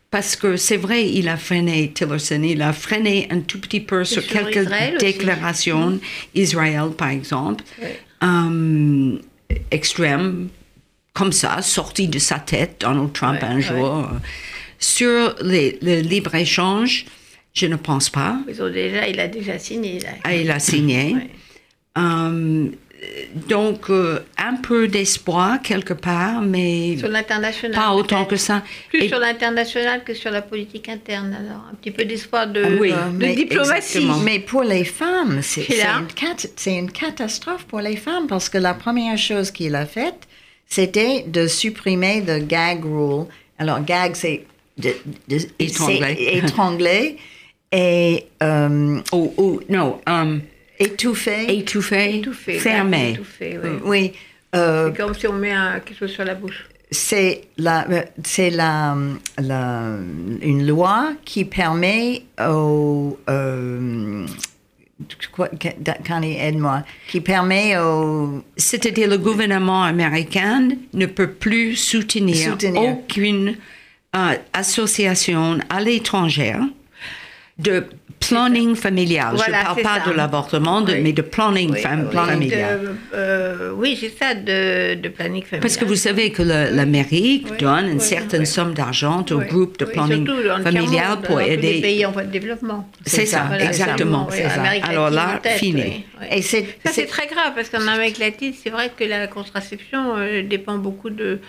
[0.09, 4.03] parce que c'est vrai, il a freiné, Tillerson, il a freiné un tout petit peu
[4.03, 5.05] sur sur quelques Israël aussi.
[5.05, 5.99] déclarations.
[6.33, 7.99] Israël, par exemple, Ouais.
[8.23, 9.17] euh,
[9.69, 10.49] extrême,
[11.15, 13.61] comme ça, sorti de sa tête, Donald Trump, Ouais, un ouais.
[13.61, 14.07] jour.
[14.77, 17.05] Sur les- le libre-échange,
[17.53, 18.37] je ne pense pas.
[18.47, 19.99] Ils ont déjà, il a déjà signé.
[20.01, 20.09] Là.
[20.25, 21.15] Ah, il a signé.
[21.15, 21.29] Ouais.
[21.97, 22.67] Euh,
[23.47, 27.75] donc, euh, un peu d'espoir quelque part, mais Sur l'international.
[27.79, 28.63] pas autant que ça.
[28.89, 31.63] Plus Et- sur l'international que sur la politique interne, alors.
[31.71, 33.99] Un petit peu d'espoir de, Ah oui, de mais diplomatie.
[33.99, 34.17] exactement.
[34.19, 39.17] Mais pour les femmes, une, c'est une catastrophe pour les femmes parce que la première
[39.17, 40.27] chose qu'il a faite,
[40.67, 43.25] c'était de supprimer le gag rule.
[43.57, 44.45] Alors, gag, c'est
[44.77, 44.93] de,
[45.27, 46.15] de- Étrangler.
[46.17, 47.17] c'est étrangler
[47.71, 50.41] et euh, Ou, ou non, um,
[50.79, 51.57] étouffer.
[51.57, 53.11] étouffé, Étouffé, fermé.
[53.11, 53.69] étouffé, oui.
[53.85, 54.13] oui.
[54.55, 56.65] euh, C'est comme si on met un, quelque chose sur la bouche.
[56.91, 57.87] c'est la,
[58.23, 58.95] c'est la,
[59.41, 59.97] la-
[60.41, 64.25] une loi qui permet aux, euh,
[66.07, 72.81] Connie, aide-moi, qui permet aux, C'est-à-dire le gouvernement américain ne peut plus soutenir, Soutenir.
[72.81, 73.57] aucune
[74.15, 76.55] euh, association à l'étranger
[77.57, 77.85] de
[78.29, 79.33] planning familial.
[79.35, 80.09] Voilà, Je ne parle pas ça.
[80.09, 80.93] de l'avortement, Oui.
[81.01, 82.79] mais de planning Oui, fam- oui, familial.
[82.81, 85.61] de- euh, oui, c'est ça, de, de planning familial.
[85.61, 89.85] Parce que vous savez que le- l'Amérique donne une certaine somme d'argent au groupe de
[89.85, 90.27] planning
[90.63, 91.81] familial pour tous les aider.
[91.81, 92.89] pays en voie de développement.
[93.05, 94.27] C'est ça, ça, exactement.
[94.29, 94.63] oui, c'est ça.
[94.89, 96.05] Alors là, tête, fini.
[96.31, 100.15] et Ça, c'est c'est- très grave parce qu'en Amérique latine, c'est vrai que la contraception
[100.17, 101.39] euh, dépend beaucoup de,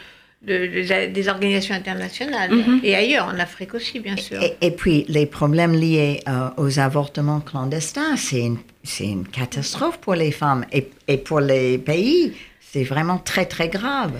[0.43, 2.81] de- de- des organisations internationales Mm-hmm.
[2.85, 4.41] et ailleurs, en Afrique aussi, bien sûr.
[4.43, 9.99] et, et puis les problèmes liés euh, aux avortements clandestins, c'est une, c'est une catastrophe
[9.99, 12.33] pour les femmes et, et pour les pays.
[12.61, 14.13] C'est vraiment très, très grave.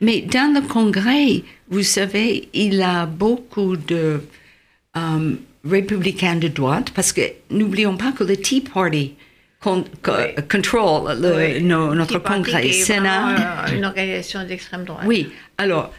[0.00, 4.20] Mais dans le Congrès, vous savez, il y a beaucoup de
[4.96, 9.14] euh, républicains de droite, parce que n'oublions pas que le Tea Party
[9.62, 10.44] con- Oui.
[10.50, 11.62] contrôle le- Oui.
[11.62, 13.66] nos- notre Congrès, qui est Sénat.
[13.68, 15.04] euh, une organisation d'extrême droite.
[15.06, 15.92] Oui, alors,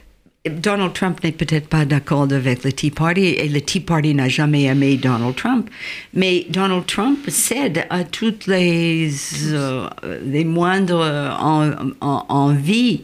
[0.49, 4.27] Donald Trump n'est peut-être pas d'accord avec le Tea Party et le Tea Party n'a
[4.27, 5.69] jamais aimé Donald Trump,
[6.15, 9.11] mais Donald Trump cède à toutes les,
[9.51, 9.87] euh,
[10.25, 11.05] les moindres
[11.39, 11.71] en-
[12.01, 13.01] en- envies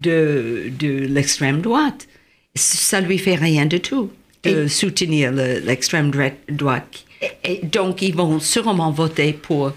[0.00, 2.06] de, de l'extrême droite.
[2.54, 4.10] Ça lui fait rien du tout
[4.44, 6.12] de soutenir le- l'extrême
[6.48, 7.04] droite.
[7.44, 9.72] Et donc, ils vont sûrement voter pour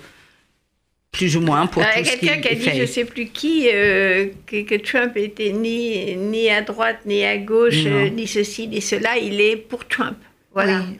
[1.11, 2.75] plus ou moins pour Euh, Quelqu'un qui a dit, fait.
[2.75, 7.23] je ne sais plus qui, euh, que, que Trump était ni, ni à droite, ni
[7.25, 9.17] à gauche, euh, ni ceci, ni cela.
[9.17, 10.17] Il est pour Trump.
[10.53, 10.81] Voilà.
[10.89, 10.97] Oui.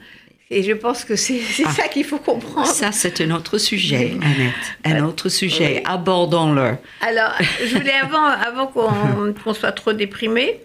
[0.52, 1.70] Et je pense que c'est Ah.
[1.70, 2.66] ça qu'il faut comprendre.
[2.66, 4.54] Ça, c'est un autre sujet, Annette.
[4.84, 5.74] Un autre sujet.
[5.76, 5.82] oui.
[5.84, 6.74] Abordons-le.
[7.02, 7.32] Alors,
[7.64, 10.60] je voulais avant, avant qu'on qu'on soit trop déprimé,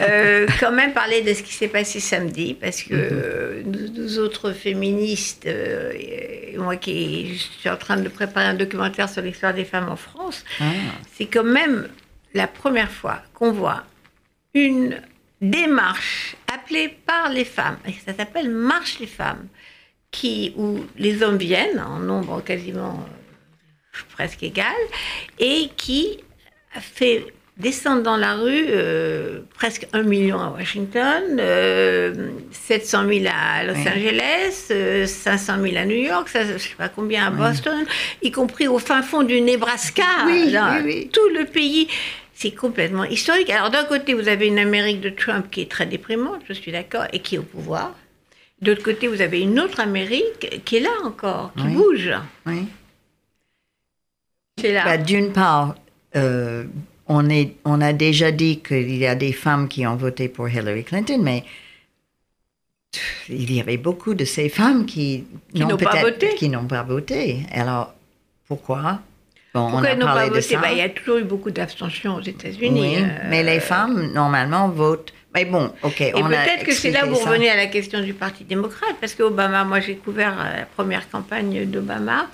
[0.00, 4.18] euh, quand même parler de ce qui s'est passé samedi, parce que euh, nous, nous
[4.20, 5.92] autres féministes, euh,
[6.58, 10.44] moi qui suis en train de préparer un documentaire sur l'histoire des femmes en France,
[11.16, 11.88] c'est quand même
[12.34, 13.82] la première fois qu'on voit
[14.54, 15.00] une
[15.40, 19.48] démarche appelée par les femmes, et ça s'appelle Marche les femmes,
[20.10, 24.74] qui, où les hommes viennent en nombre quasiment euh, presque égal,
[25.38, 26.18] et qui
[26.80, 33.64] fait descendre dans la rue euh, presque un million à Washington, euh, 700 000 à
[33.64, 33.88] Los Oui.
[33.88, 37.84] Angeles, euh, 500 000 à New York, ça, je sais pas combien à Boston,
[38.22, 40.80] y compris au fin fond du Nebraska, Oui, là,
[41.12, 41.88] tout le pays.
[42.34, 43.50] C'est complètement historique.
[43.50, 46.72] Alors d'un côté, vous avez une Amérique de Trump qui est très déprimante, je suis
[46.72, 47.94] d'accord, et qui est au pouvoir.
[48.60, 51.74] De l'autre côté, vous avez une autre Amérique qui est là encore, qui Oui.
[51.74, 52.10] bouge.
[52.46, 52.66] Oui.
[54.58, 54.84] C'est là.
[54.84, 55.74] Bah, D'une part,
[56.16, 56.64] euh,
[57.08, 60.48] on, est, on a déjà dit qu'il y a des femmes qui ont voté pour
[60.48, 61.44] Hillary Clinton, mais
[63.28, 66.34] il y avait beaucoup de ces femmes qui, Qui n'ont pas voté.
[66.36, 67.40] Qui n'ont pas voté.
[67.52, 67.92] Alors,
[68.46, 69.00] pourquoi
[69.54, 70.60] Bon, Pourquoi on a ils n'ont parlé pas de voté ça.
[70.60, 72.96] Bah, Il y a toujours eu beaucoup d'abstention aux États-Unis.
[72.96, 75.12] oui, euh, mais les femmes, normalement, votent.
[75.32, 78.14] Mais bon, OK, Et peut-être que c'est là où vous revenez à la question du
[78.14, 82.28] Parti démocrate, parce que Obama, moi j'ai couvert euh, la première campagne d'Obama,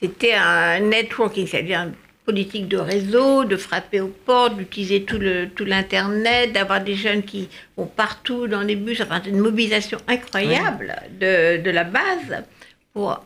[0.00, 1.94] c'était un networking, c'est-à-dire une
[2.26, 7.22] politique de réseau, de frapper aux portes, d'utiliser tout le tout l'internet, d'avoir des jeunes
[7.22, 12.44] qui vont partout dans les bus, enfin une mobilisation incroyable de, de la base
[12.92, 13.22] pour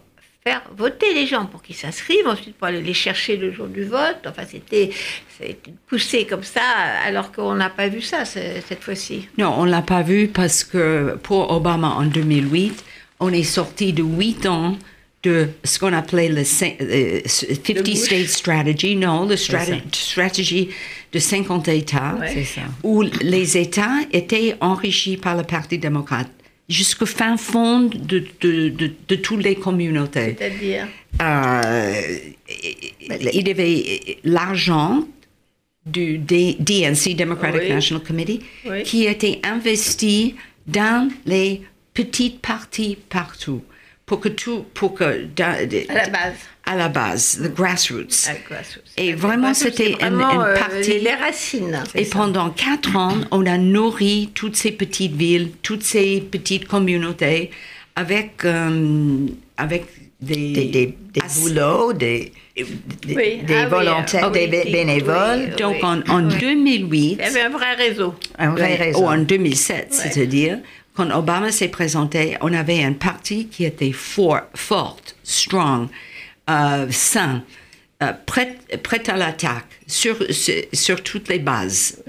[0.47, 3.83] faire voter les gens, pour qu'ils s'inscrivent, ensuite pour aller les chercher le jour du
[3.85, 4.19] vote.
[4.27, 4.91] Enfin, c'était
[5.39, 6.61] c'était poussé comme ça,
[7.05, 9.29] alors qu'on n'a pas vu ça ce- cette fois-ci.
[9.39, 12.85] Non, on l'a pas vu parce que pour Obama en 2008,
[13.19, 14.77] on est sorti de huit ans
[15.25, 17.97] de ce qu'on appelait le cin- euh, 50 Bush.
[17.97, 20.69] State Strategy, non, strate- stratégie
[21.13, 22.31] de 50 États, Ouais.
[22.33, 22.61] C'est ça.
[22.85, 26.31] où les États étaient enrichis par le Parti démocrate
[26.69, 30.37] jusqu'au fin fond de, de, de, de toutes les communautés.
[30.39, 30.87] C'est-à-dire
[31.23, 31.93] Euh,
[33.35, 35.07] il y avait l'argent
[35.87, 37.69] du DNC, Democratic Oui.
[37.71, 38.83] National Committee, Oui.
[38.83, 40.35] qui était investi
[40.67, 41.63] dans les
[41.95, 43.63] petites parties partout
[44.07, 45.57] pour que tout, pour que da-
[45.89, 46.35] À la base.
[46.65, 48.29] à la base, the grassroots.
[48.29, 48.85] À grassroots.
[48.97, 50.91] Et vraiment, c'était une, une euh, partie.
[50.91, 51.83] les, les racines.
[51.97, 57.51] Et pendant quatre ans, on a nourri toutes ces petites villes, toutes ces petites communautés
[57.97, 59.87] avec, euh, avec
[60.21, 62.65] des, Des, des, des boulots, des, des,
[63.15, 65.49] Oui, des ah volontaires, des oui, bé- oui, bénévoles.
[65.51, 65.57] oui.
[65.61, 68.15] Donc en, en 2008, Il y avait un vrai réseau.
[68.39, 69.01] Un vrai réseau.
[69.01, 70.59] Ou en 2007, c'est-à-dire,
[70.97, 75.89] quand Obama s'est présenté, on avait un parti qui était fort, forte, strong,
[76.49, 77.43] euh, sain,
[78.03, 82.03] euh, prêt, prêt à l'attaque sur, sur, sur toutes les bases,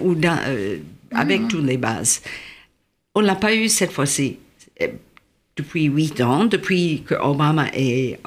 [0.00, 0.76] ou euh,
[1.10, 2.22] avec toutes les bases.
[3.14, 4.38] On l'a pas eu cette fois-ci.
[5.56, 8.20] Depuis huit ans, depuis que Obama est,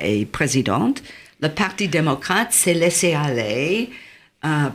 [0.00, 1.00] est présidente,
[1.40, 3.90] le Parti démocrate s'est laissé aller.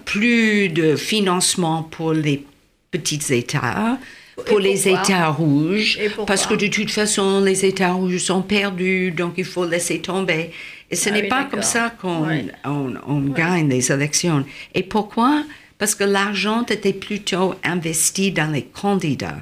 [0.06, 2.46] plus de financement pour les
[2.92, 3.98] petits États,
[4.46, 4.88] pour les?
[4.88, 9.66] États rouges, parce que de toute façon, les États rouges sont perdus, donc il faut
[9.66, 10.52] laisser tomber.
[10.90, 12.46] Et ce Ah n'est oui, pas comme ça qu'on Ouais.
[12.66, 14.44] on, on gagne les élections.
[14.76, 15.44] Et pourquoi?
[15.78, 19.42] Parce que l'argent était plutôt investi dans les candidats.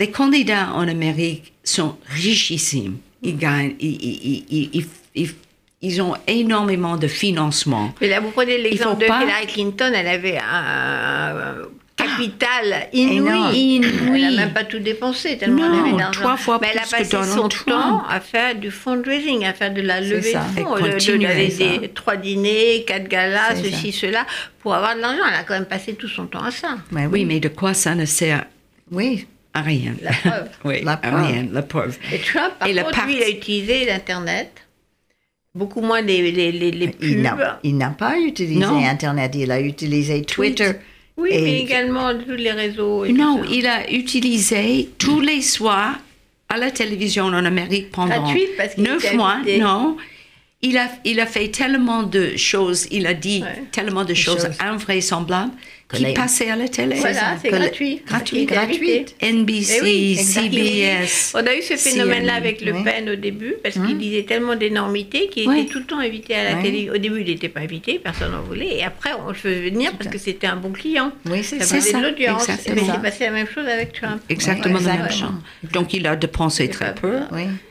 [0.00, 2.98] Les candidats en Amérique sont richissimes.
[3.22, 5.34] Ils gagnent, ils, ils- ils- ils- ils-
[5.82, 7.92] ils ont énormément de financement.
[8.00, 11.56] Mais là, vous prenez l'exemple de pas- Hillary Clinton, elle avait un
[12.18, 13.76] capital inouï.
[13.76, 14.14] Énorme.
[14.16, 16.20] Elle n'a même pas tout dépensé tellement Non, elle avait d'argent.
[16.20, 19.52] trois fois Mais elle a plus que passé son temps à faire du fundraising, à
[19.54, 20.44] faire de la levée ça.
[20.56, 24.26] de fonds, de- des trois dîners, quatre galas, ceci, cela,
[24.60, 25.22] pour avoir de l'argent.
[25.28, 26.76] Elle a quand même passé tout son temps à ça.
[26.90, 28.44] Mais Oui, mais de quoi ça ne sert
[28.90, 29.94] Oui, à rien?
[30.02, 30.48] La preuve.
[30.64, 31.26] oui, La à preuve.
[31.26, 31.96] rien, la preuve.
[32.12, 34.50] Et Trump, par Et contre, lui, il a utilisé l'Internet,
[35.54, 37.02] beaucoup moins les, les, les, pubs.
[37.18, 38.78] n'a, il n'a pas utilisé Non.
[38.84, 40.72] Internet, il a utilisé Twitter.
[41.18, 43.04] Oui, Et- mais également tous les réseaux.
[43.04, 43.50] et Non, tout ça.
[43.52, 45.96] il a utilisé tous les soirs
[46.48, 48.24] à la télévision en Amérique pendant
[48.78, 49.32] neuf mois.
[49.32, 49.58] invité.
[49.58, 49.96] Non,
[50.62, 53.64] il a, il a fait tellement de choses, il a dit Ouais.
[53.72, 54.56] tellement de choses, choses.
[54.60, 55.52] invraisemblables
[55.96, 56.96] qui les- passaient à la télé.
[56.96, 58.02] Voilà, c'est gratuit.
[58.46, 59.06] gratuit.
[59.20, 61.32] NBC, Eh oui, CBS.
[61.34, 62.84] On a eu ce phénomène-là avec Le oui.
[62.84, 65.60] Pen au début, parce qu'il disait tellement d'énormités qu'il Oui.
[65.60, 66.62] était tout le temps invité à la Oui.
[66.62, 66.90] télé.
[66.90, 68.76] Au début, il n'était pas invité, personne n'en voulait.
[68.78, 71.10] Et après, on le faisait venir parce que c'était un bon client.
[71.26, 71.76] Oui, c'est Ça ça.
[71.76, 72.46] faisait de l'audience.
[72.48, 74.20] Mais c'est passé la même chose avec Trump.
[74.28, 75.30] Exactement Oui, la même chose.
[75.72, 77.16] Donc il a dépensé très peu.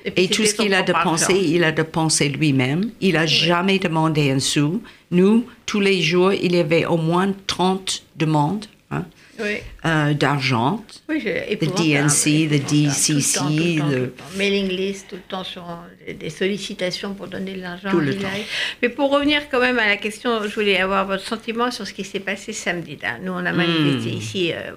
[0.05, 2.89] Et puis, Et tout ce qu'il a dépensé, il a dépensé lui-même.
[3.01, 4.81] Il n'a jamais demandé un sou.
[5.11, 9.05] Nous, tous les jours, il y avait au moins 30 demandes hein,
[9.39, 9.57] Oui.
[9.85, 10.83] euh, d'argent.
[11.07, 14.23] Oui, je- DNC, le le temps, DCC, le temps, le- le temps.
[14.35, 15.63] mailing list, tout le temps sur
[16.05, 17.89] des- des sollicitations pour donner de l'argent.
[17.89, 18.43] Tout le Hillary.
[18.81, 21.93] Mais pour revenir quand même à la question, je voulais avoir votre sentiment sur ce
[21.93, 22.97] qui s'est passé samedi.
[23.01, 23.17] Là.
[23.21, 24.17] Nous, on a manifesté Hmm.
[24.17, 24.71] ici euh,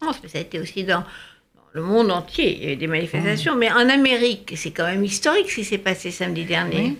[0.00, 1.04] en France, mais ça a été aussi dans,
[1.74, 2.56] le monde entier.
[2.56, 3.58] Il y a eu des manifestations, Hmm.
[3.58, 6.96] mais en Amérique, c'est quand même historique ce qui s'est passé samedi dernier.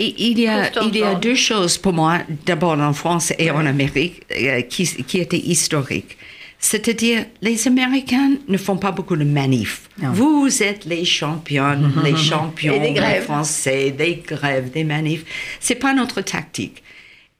[0.00, 3.50] Et il y a, il y a deux choses pour moi, d'abord en France et
[3.50, 6.16] en Amérique, euh, qui, qui étaient historiques.
[6.58, 9.88] C'est-à-dire, les Américains ne font pas beaucoup de manifs.
[10.02, 10.10] Non.
[10.12, 13.24] Vous êtes les champions, les champions des des grèves.
[13.24, 15.24] Français, des grèves, des manifs.
[15.60, 16.82] C'est pas notre tactique.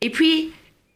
[0.01, 0.51] Et puis,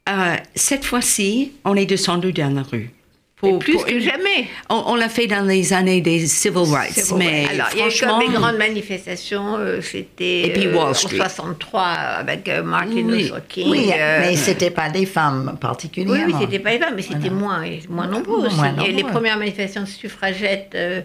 [0.07, 2.91] euh, cette fois-ci, on est descendu dans la rue.
[3.39, 4.47] Pour- plus pour que une- jamais.
[4.69, 7.47] On, on l'a fait dans les années des civil rights, mais.
[7.49, 11.15] Alors, il y a eu comme des grandes manifestations, euh, c'était euh, en Street.
[11.15, 13.23] 63 avec euh, Martin Oui.
[13.23, 13.69] Luther King.
[13.69, 16.25] Oui, euh, mais c'était pas des femmes Oui, particulièrement.
[16.25, 18.49] oui, c'était pas les femmes, mais c'était moins, moins nombreux.
[18.49, 21.01] Moins les premières manifestations suffragettes euh,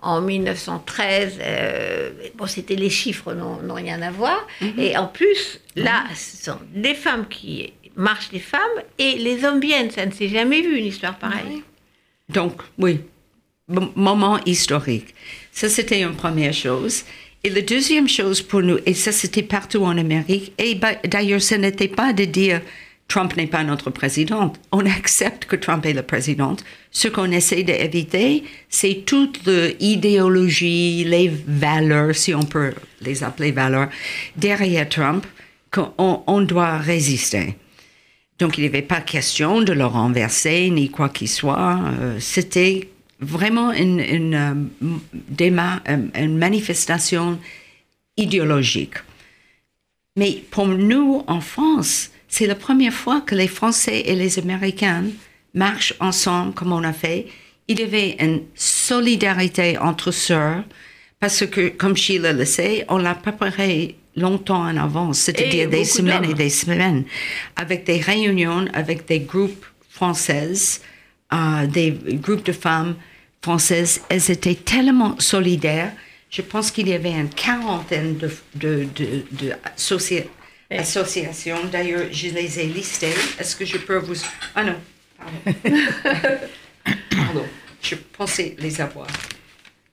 [0.00, 1.38] en 1913.
[1.40, 4.46] euh, bon, c'était les chiffres n'ont rien à voir.
[4.78, 8.60] Et en plus, là, ce sont des femmes qui marchent les femmes
[8.98, 9.90] et les hommes viennent.
[9.90, 11.62] Ça ne s'est jamais vu une histoire pareille.
[12.28, 13.00] Donc, oui,
[13.68, 15.14] moment historique.
[15.52, 17.04] Ça, c'était une première chose.
[17.42, 21.54] Et la deuxième chose pour nous, et ça, c'était partout en Amérique, et d'ailleurs, ce
[21.54, 22.62] n'était pas de dire
[23.06, 24.52] Trump n'est pas notre président.
[24.72, 26.56] On accepte que Trump est le président.
[26.90, 32.72] Ce qu'on essaie d'éviter, c'est toute l'idéologie, les valeurs, si on peut
[33.02, 33.90] les appeler valeurs,
[34.36, 35.26] derrière Trump,
[35.70, 37.56] qu'on on doit résister.
[38.44, 41.80] Donc, il n'y avait pas question de le renverser ni quoi qu'il soit.
[41.82, 44.64] Euh, C'était vraiment euh,
[45.40, 47.38] euh, une manifestation
[48.18, 48.96] idéologique.
[50.16, 55.04] Mais pour nous, en France, c'est la première fois que les Français et les Américains
[55.54, 57.28] marchent ensemble comme on a fait.
[57.66, 60.64] Il y avait une solidarité entre sœurs
[61.18, 66.24] parce que, comme Sheila le sait, on l'a préparé longtemps en avance, c'est-à-dire des semaines
[66.24, 67.04] et des semaines,
[67.56, 70.80] avec des réunions avec des groupes françaises,
[71.32, 71.92] euh, des
[72.24, 72.96] groupes de femmes
[73.42, 74.00] françaises.
[74.08, 75.92] Elles étaient tellement solidaires.
[76.30, 80.26] je pense qu'il y avait une quarantaine de, de, de, de associa-
[80.70, 81.58] associations.
[81.70, 83.14] D'ailleurs, je les ai listées.
[83.38, 84.14] Est-ce que je peux vous...
[84.54, 84.74] Ah non,
[85.18, 85.60] pardon.
[87.10, 87.46] pardon.
[87.82, 89.06] Je pensais les avoir.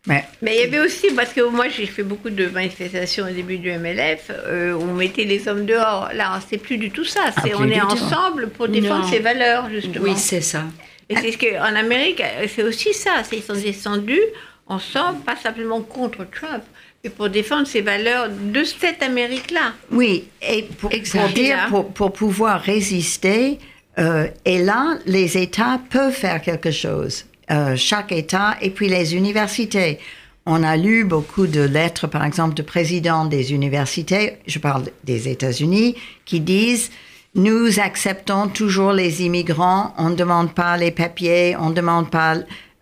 [0.08, 3.30] Mais Mais il y avait aussi, parce que moi j'ai fait beaucoup de manifestations au
[3.34, 6.10] début du MLF, euh, où on mettait les hommes dehors.
[6.14, 7.26] Là, c'est plus du tout ça.
[7.44, 7.86] C'est Ah, on est tout.
[7.92, 9.12] ensemble pour défendre Non.
[9.12, 10.06] ses valeurs, justement.
[10.06, 10.64] Oui, c'est ça.
[11.08, 13.12] Et c'est ce qu'en Amérique, c'est aussi ça.
[13.24, 14.22] C'est ils sont descendus
[14.66, 16.64] ensemble, pas simplement contre Trump,
[17.04, 19.74] mais pour défendre ses valeurs de cette Amérique-là.
[19.92, 20.90] Oui, et pour,
[21.30, 23.60] dire, pour pouvoir résister,
[24.00, 27.26] euh, et là, les États peuvent faire quelque chose.
[27.52, 30.00] Euh, chaque État, et puis les universités.
[30.46, 35.28] On a lu beaucoup de lettres, par exemple, de présidents des universités, je parle des
[35.28, 36.92] États-Unis, qui disent
[37.36, 42.36] nous acceptons toujours les immigrants, on ne demande pas les papiers, on ne demande pas.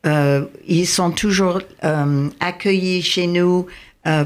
[0.06, 3.66] euh, ils sont toujours euh, accueillis chez nous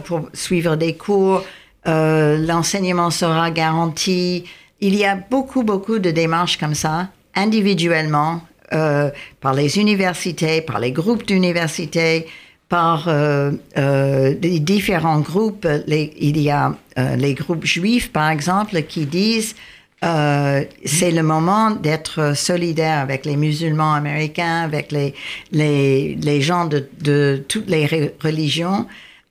[0.06, 1.44] pour suivre des cours.
[1.86, 4.46] L'enseignement sera garanti.
[4.80, 8.42] Il y a beaucoup, beaucoup de démarches comme ça, individuellement,
[8.74, 9.10] euh,
[9.42, 12.28] par les universités, par les groupes d'universités,
[12.70, 15.68] par euh, euh, les différents groupes.
[15.88, 19.56] Les- il y a euh, les groupes juifs, par exemple, qui disent
[20.04, 25.14] euh, c'est le moment d'être solidaire avec les musulmans américains, avec les,
[25.52, 26.90] les, les gens de,
[27.48, 28.86] toutes les re- religions.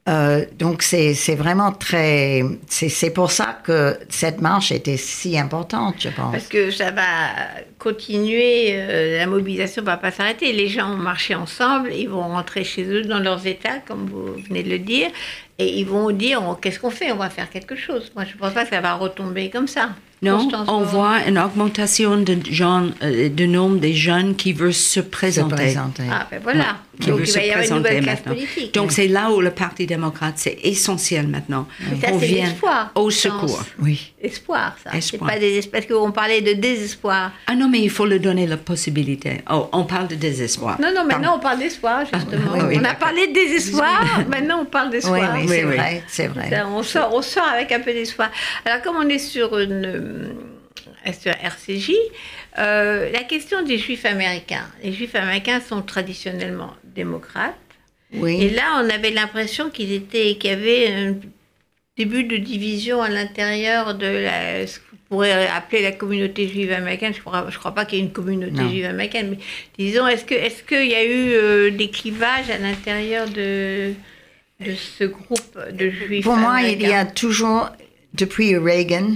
[0.09, 2.43] Euh, donc c'est vraiment très...
[2.67, 6.33] C'est c'est pour ça que cette marche était si importante, je pense.
[6.33, 7.31] Parce que ça va
[7.79, 10.53] continuer, euh, la mobilisation ne va pas s'arrêter.
[10.53, 14.35] Les gens ont marché ensemble, ils vont rentrer chez eux dans leurs États, comme vous
[14.49, 15.09] venez de le dire,
[15.59, 17.13] et ils vont dire oh, qu'est-ce qu'on fait?
[17.13, 18.11] On va faire quelque chose.
[18.17, 19.91] Moi, je ne pense pas que ça va retomber comme ça.
[20.23, 24.93] Non, on voit une augmentation de, gens, euh, de nombre des jeunes qui veulent se
[24.93, 25.75] Se présenter.
[26.11, 26.77] Ah, ben voilà.
[27.01, 28.35] qui Donc veut il se va y avoir une présenter nouvelle classe maintenant.
[28.35, 28.75] politique.
[28.75, 31.67] Donc c'est là où le Parti démocrate, c'est essentiel maintenant.
[31.91, 33.63] Mais ça, vienne l'espoir, au secours.
[33.81, 34.13] Oui.
[34.23, 34.91] Espoir, ça.
[34.93, 35.31] C'est Espoir.
[35.33, 35.83] pas désespoir.
[35.83, 37.33] Parce qu'on parlait de désespoir.
[37.49, 39.41] Ah non, mais il faut leur donner la possibilité.
[39.51, 40.81] Oh, on parle de désespoir.
[40.81, 41.09] Non, non, Pardon.
[41.09, 42.53] maintenant on parle d'espoir, justement.
[42.55, 45.35] oui, oui, on a parlé de désespoir, maintenant on parle Oui, d'espoir.
[45.35, 45.75] oui, Oui, c'est oui.
[45.77, 46.51] vrai, c'est vrai.
[46.51, 48.31] Ça, on, sort, on sort avec un peu d'espoir.
[48.65, 50.12] Alors, comme on est sur, une,
[51.13, 51.93] sur RCJ,
[52.59, 54.67] euh, la question des juifs américains.
[54.83, 57.55] Les juifs américains sont traditionnellement démocrates.
[58.15, 61.15] Et là, on avait l'impression qu'il y avait un
[61.97, 67.15] début de division à l'intérieur de la, ce qu'on pourrait appeler la communauté juive américaine.
[67.15, 68.69] Je ne crois, pas qu'il y ait une communauté Non.
[68.69, 69.39] juive américaine, mais
[69.79, 73.95] disons, est-ce que est-ce qu'il y a eu euh, des clivages à l'intérieur de
[74.61, 77.71] de ce groupe de juifs pour moi, il américains y a toujours,
[78.15, 79.15] depuis Reagan,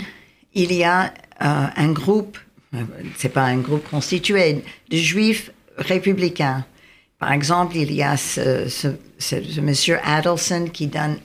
[0.62, 2.36] il y a euh, un groupe,
[2.74, 2.78] euh,
[3.16, 6.64] c'est pas un groupe constitué, de juifs républicains.
[7.18, 8.88] Par exemple, il y a ce, ce,
[9.18, 11.16] ce- ce monsieur Adelson qui donne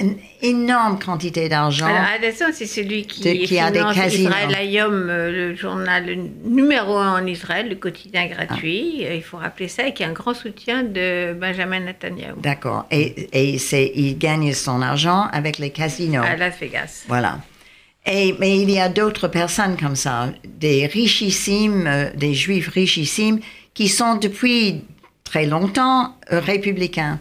[0.00, 1.86] une énorme quantité d'argent.
[1.86, 4.30] Alors, Adelson, c'est celui qui, De- qui a des finance casinos.
[4.30, 9.04] Israël Hayom, euh, le journal numéro un en Israël, le quotidien gratuit.
[9.08, 9.14] Ah.
[9.14, 12.86] Il faut rappeler ça, et qui a un grand soutien de Benjamin Netanyahu D'accord.
[12.90, 16.22] Et, et c'est, il gagne son argent avec les casinos.
[16.24, 17.04] à Las Vegas.
[17.08, 17.38] Voilà.
[18.06, 23.40] Et, mais il y a d'autres personnes comme ça, des richissimes, euh, des juifs richissimes,
[23.74, 24.84] qui sont depuis
[25.24, 27.18] très longtemps euh, républicains.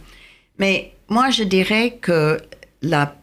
[0.59, 2.37] Mais moi, je dirais que
[2.83, 3.15] la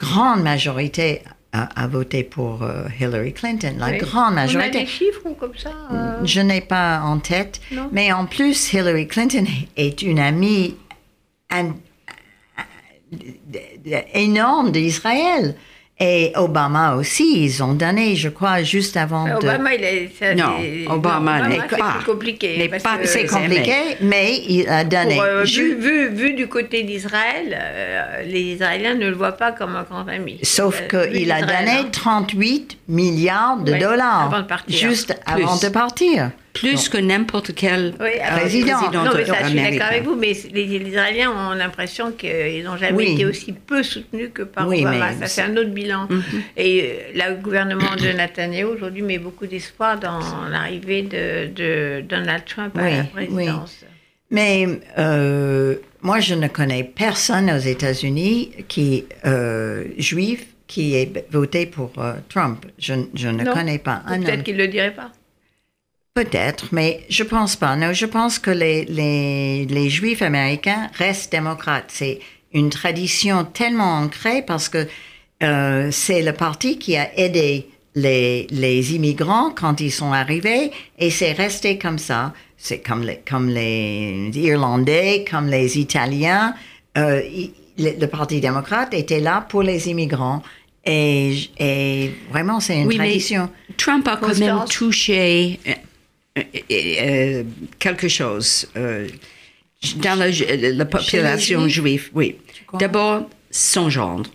[0.00, 3.74] grande majorité a, a voté pour euh, Hillary Clinton.
[3.78, 3.98] La Oui.
[3.98, 4.80] grande On a majorité.
[4.80, 5.70] des chiffres comme ça
[6.24, 7.60] Je n'ai pas en tête.
[7.70, 7.88] Non.
[7.92, 9.44] Mais en plus, Hillary Clinton
[9.76, 10.74] est une amie
[14.14, 15.54] énorme d'Israël.
[15.98, 19.32] Et Obama aussi, ils ont donné, je crois, juste avant de...
[19.32, 20.10] Obama, il est.
[20.18, 20.56] ça, Non,
[20.90, 22.70] Obama n'est c'est pas- plus compliqué.
[23.04, 23.72] C'est compliqué,
[24.02, 25.14] mais il a donné.
[25.14, 29.52] Pour, euh, vu, vu, vu du côté d'Israël, euh, les Israéliens ne le voient pas
[29.52, 30.38] comme un grand ami.
[30.42, 31.88] Sauf Euh, qu'il a donné hein.
[31.90, 34.76] 38 milliards de Ouais, dollars avant de partir.
[34.78, 36.30] juste avant de partir.
[36.58, 38.90] Plus que n'importe quel Oui, euh, alors- Président.
[38.92, 42.64] Non, mais ça, je suis d'accord avec vous, mais les, les Israéliens ont l'impression qu'ils
[42.64, 43.12] n'ont jamais Oui.
[43.14, 45.12] été aussi peu soutenus que par Oui, Obama.
[45.20, 46.08] Ça c'est- un autre bilan.
[46.56, 52.44] Et euh, le gouvernement de Netanyahu aujourd'hui met beaucoup d'espoir dans l'arrivée de, de Donald
[52.44, 53.26] Trump à la oui.
[53.26, 53.84] présidence.
[54.30, 54.66] Mais
[54.98, 61.92] euh, moi, je ne connais personne aux États-Unis qui euh, juif qui ait voté pour
[61.98, 62.66] euh, Trump.
[62.78, 63.52] Je, je ne Non.
[63.52, 65.12] connais pas un Peut-être qu'il ne le dirait pas.
[66.16, 67.76] Peut-être, mais je pense pas.
[67.76, 71.90] Non, je pense que les, les, les Juifs américains restent démocrates.
[71.92, 72.20] C'est
[72.54, 74.88] une tradition tellement ancrée parce que
[75.42, 81.10] euh, c'est le parti qui a aidé les, les immigrants quand ils sont arrivés et
[81.10, 82.32] c'est resté comme ça.
[82.56, 86.54] C'est comme les, comme les Irlandais, comme les Italiens.
[86.96, 87.20] Euh,
[87.76, 90.42] le, le Parti démocrate était là pour les immigrants.
[90.86, 93.50] Et, et vraiment, c'est une Oui, mais tradition.
[93.76, 95.60] Trump a quand même touché
[96.36, 97.42] euh, euh,
[97.78, 99.06] quelque chose euh,
[99.96, 100.28] dans la,
[100.72, 102.10] la population juive.
[102.14, 102.36] Oui.
[102.78, 104.30] D'abord, son gendre.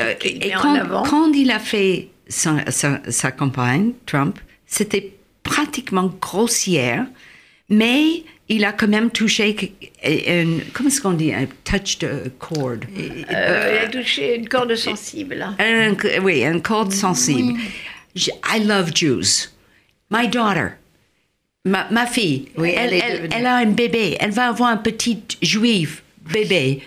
[0.00, 5.12] Euh, Qu'il et quand, il a fait sa, sa- sa campagne, Trump, c'était
[5.42, 7.06] pratiquement grossière,
[7.68, 9.66] mais il a quand même touché, que-
[10.04, 12.72] un, comment est-ce qu'on dit, un touch de cord.
[12.98, 15.46] Euh, il a touché une corde sensible.
[15.58, 17.58] Un- oui, un corde sensible.
[18.16, 19.50] Je- I love Jews.
[20.16, 20.68] My daughter,
[21.64, 24.16] ma, ma fille, Oui, elle, elle est elle- devenue- elle a un bébé.
[24.20, 26.02] Elle va avoir un petit juif
[26.32, 26.80] bébé.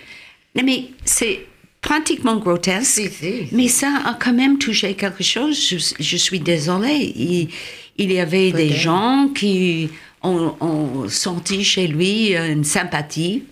[0.54, 1.40] Mais c'est
[1.80, 2.86] pratiquement grotesque.
[2.90, 3.48] Si, si.
[3.52, 5.56] Mais ça a quand même touché quelque chose.
[5.68, 7.12] Je, je suis désolée.
[7.16, 7.48] Il,
[7.96, 9.90] il y avait des gens qui
[10.22, 13.44] ont, ont senti chez lui une sympathie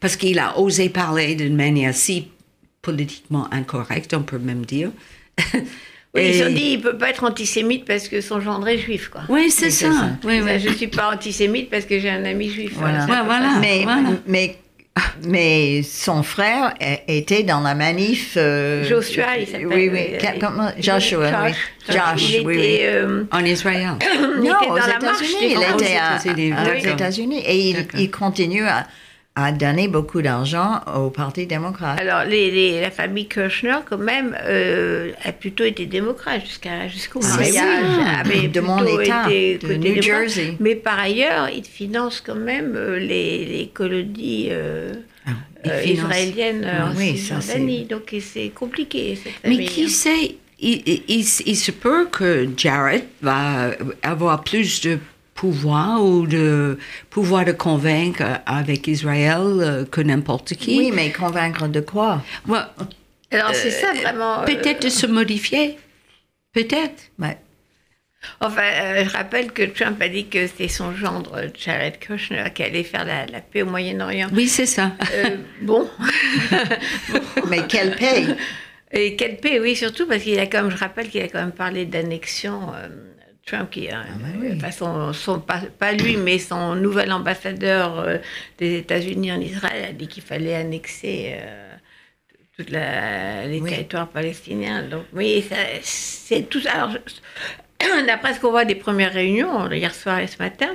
[0.00, 2.28] parce qu'il a osé parler d'une manière si
[2.82, 4.90] politiquement incorrecte, on peut même dire.
[6.16, 9.08] Oui, ils ont dit il peut pas être antisémite parce que son gendre est juif,
[9.08, 9.22] quoi.
[9.28, 9.90] Oui, c'est ça.
[9.92, 10.08] ça.
[10.24, 10.58] Oui, oui.
[10.58, 12.72] Je suis pas antisémite parce que j'ai un ami juif.
[12.74, 13.00] Voilà.
[13.00, 13.50] Ouais, près voilà.
[13.60, 14.00] mais, voilà.
[14.26, 14.56] mais,
[15.26, 16.72] mais son frère
[17.06, 18.34] était dans la manif.
[18.36, 19.66] euh, Joshua, il s'appelle.
[19.66, 19.98] Oui, oui.
[20.14, 20.18] euh,
[20.76, 21.52] il- Joshua, oui.
[21.88, 22.78] Josh, il oui, était, oui.
[22.82, 23.90] euh, En Israël.
[24.00, 25.36] il Non, était aux dans États-Unis.
[25.42, 25.80] Il Francs.
[25.82, 26.16] était à-
[26.74, 26.94] aux.
[26.94, 27.42] États-Unis.
[27.46, 28.86] Et il, il continue à,
[29.38, 32.00] à donner beaucoup d'argent au Parti démocrate.
[32.00, 37.20] Alors, les, les- la famille Kirchner, quand même, euh, a plutôt été démocrate jusqu'à, jusqu'au
[37.22, 38.18] Ah, mariage.
[38.24, 40.00] avait De mon État, été de New.
[40.02, 40.56] Jersey.
[40.58, 44.94] Mais par ailleurs, ils financent quand même euh, les, les colonies euh,
[45.66, 46.04] euh, financent.
[46.06, 47.84] israéliennes Ah en oui, Cisjordanie.
[47.84, 49.88] Donc, c'est compliqué, cette Mais qui hein.
[49.88, 53.72] sait, il, il- il- il se peut que Jared va
[54.02, 54.98] avoir plus de
[55.36, 56.78] pouvoir ou de
[57.10, 60.78] pouvoir de convaincre avec Israël euh, que n'importe qui.
[60.78, 62.22] Oui, mais convaincre de quoi?
[62.48, 62.58] Ouais,
[63.30, 64.40] Alors, c'est ça vraiment.
[64.40, 65.78] euh, Peut-être de se modifier.
[66.52, 67.04] Peut-être.
[67.18, 67.36] Ouais.
[68.40, 72.62] Enfin, euh, je rappelle que Trump a dit que c'était son gendre, Jared Kushner, qui
[72.64, 74.28] allait faire la, la paix au Moyen-Orient.
[74.32, 74.92] Oui, c'est ça.
[75.14, 75.88] Euh, bon.
[77.48, 78.34] Mais quelle paye
[78.92, 81.38] Et quelle paix, oui, surtout parce qu'il a quand même, je rappelle qu'il a quand
[81.40, 82.60] même parlé d'annexion.
[82.74, 82.88] euh,
[83.46, 84.02] Trump, qui a,
[84.40, 84.54] oui.
[84.56, 88.18] enfin, son, son- pas, pas lui, mais son nouvel ambassadeur euh,
[88.58, 91.72] des États-Unis en Israël a dit qu'il fallait annexer euh,
[92.58, 93.70] tous les Oui.
[93.70, 94.82] territoires palestiniens.
[94.82, 95.44] Donc, oui,
[95.82, 96.90] c'est tout ça.
[98.06, 100.70] D'après ce qu'on voit des premières réunions, hier soir et ce matin,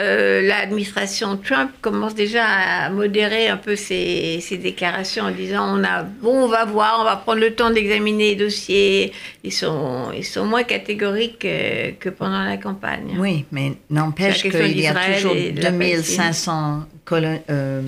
[0.00, 5.82] euh, l'administration Trump commence déjà à modérer un peu ses, ses déclarations en disant on
[5.82, 9.12] a bon on va voir on va prendre le temps d'examiner les dossiers.
[9.42, 13.16] Ils sont ils sont moins catégoriques que, que pendant la campagne.
[13.18, 17.82] Oui, mais n'empêche qu'il y a toujours et de la 2500 colo- euh,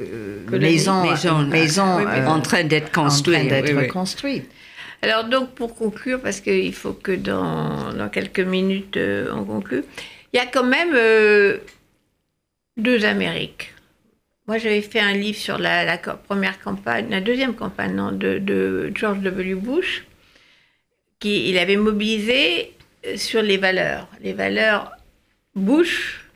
[0.00, 2.12] euh, maisons, Maisons, maisons, oui, oui.
[2.20, 3.52] euh, en train d'être construites.
[4.24, 4.42] oui,
[5.02, 9.84] alors donc pour conclure parce qu'il faut que dans, dans quelques minutes euh, on conclue
[10.32, 11.58] il y a quand même euh,
[12.76, 13.72] deux Amériques
[14.48, 18.90] moi, j'avais fait un livre sur la, première campagne, la deuxième campagne non, de, de
[18.94, 19.54] George W.
[19.54, 20.04] Bush,
[21.20, 22.74] qui il avait mobilisé
[23.06, 24.90] euh, sur les valeurs, les valeurs
[25.54, 26.26] Bush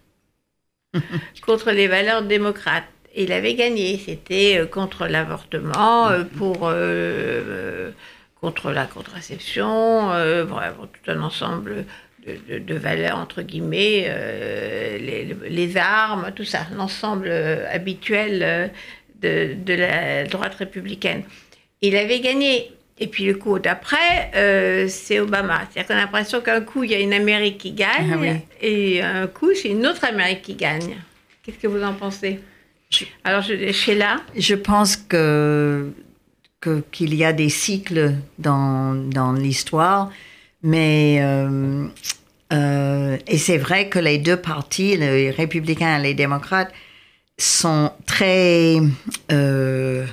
[1.43, 2.85] contre les valeurs démocrates.
[3.13, 3.99] Et il avait gagné.
[3.99, 7.91] C'était euh, contre l'avortement, euh, pour euh,
[8.41, 10.09] contre la contraception,
[10.45, 11.87] vraiment tout un ensemble
[12.27, 18.69] de, valeurs entre guillemets, euh, les, les armes, tout ça, l'ensemble euh, habituel euh,
[19.23, 21.23] de, de la droite républicaine.
[21.83, 22.73] Il avait gagné.
[22.99, 25.61] Et puis le coup d'après, euh, c'est Obama.
[25.71, 28.31] C'est-à-dire qu'on a l'impression qu'un coup, il y a une Amérique qui gagne, Ah oui.
[28.63, 30.97] et un coup, c'est une autre Amérique qui gagne.
[31.43, 32.41] Qu'est-ce que vous en pensez?
[33.23, 35.91] Alors, je, Sheila Je pense que
[36.91, 40.11] qu'il y a des cycles dans, dans l'histoire,
[40.63, 41.87] mais euh,
[42.53, 46.73] euh, et c'est vrai que les deux partis, les républicains et les démocrates,
[47.39, 48.77] sont très
[49.33, 50.07] euh,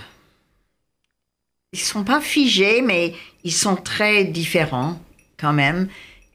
[1.73, 3.13] ils sont pas figés, mais
[3.43, 4.99] ils sont très différents
[5.37, 5.87] quand même.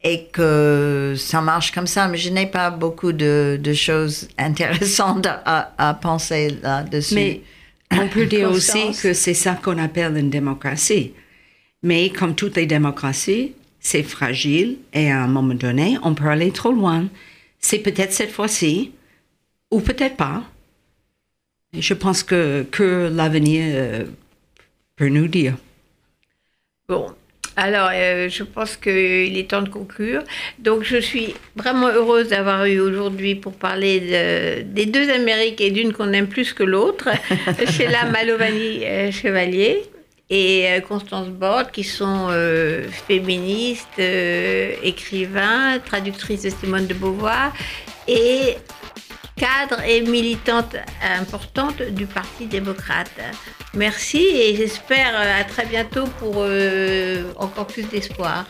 [0.05, 5.27] Et que ça marche comme ça, mais je n'ai pas beaucoup de, de choses intéressantes
[5.27, 7.15] à, à penser là-dessus.
[7.15, 7.41] Mais
[7.91, 11.15] on peut dire aussi que c'est ça qu'on appelle une démocratie.
[11.83, 16.51] Mais comme toutes les démocraties, c'est fragile et à un moment donné, on peut aller
[16.53, 17.07] trop loin.
[17.61, 18.93] C'est peut-être cette fois-ci,
[19.71, 20.43] ou peut-être pas.
[21.73, 24.05] Et Je pense que, que l'avenir euh,
[24.97, 25.55] peut nous dire.
[26.89, 27.07] Bon,
[27.57, 30.23] Alors, euh, je pense qu'il est temps de conclure.
[30.59, 35.71] Donc, je suis vraiment heureuse d'avoir eu aujourd'hui pour parler de- des deux Amériques et
[35.71, 37.09] d'une qu'on aime plus que l'autre,
[37.73, 39.83] Sheila Malovani euh, Chevalier
[40.31, 47.53] et euh, Constance Bord, qui sont euh, féministes, euh, écrivains, traductrices de Simone de Beauvoir
[48.07, 48.57] et
[49.37, 50.77] cadre et militante
[51.19, 53.13] importante du Parti démocrate.
[53.75, 58.47] Merci et j'espère à très bientôt pour euh, encore plus d'espoir.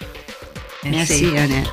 [0.84, 1.68] Merci, Annette.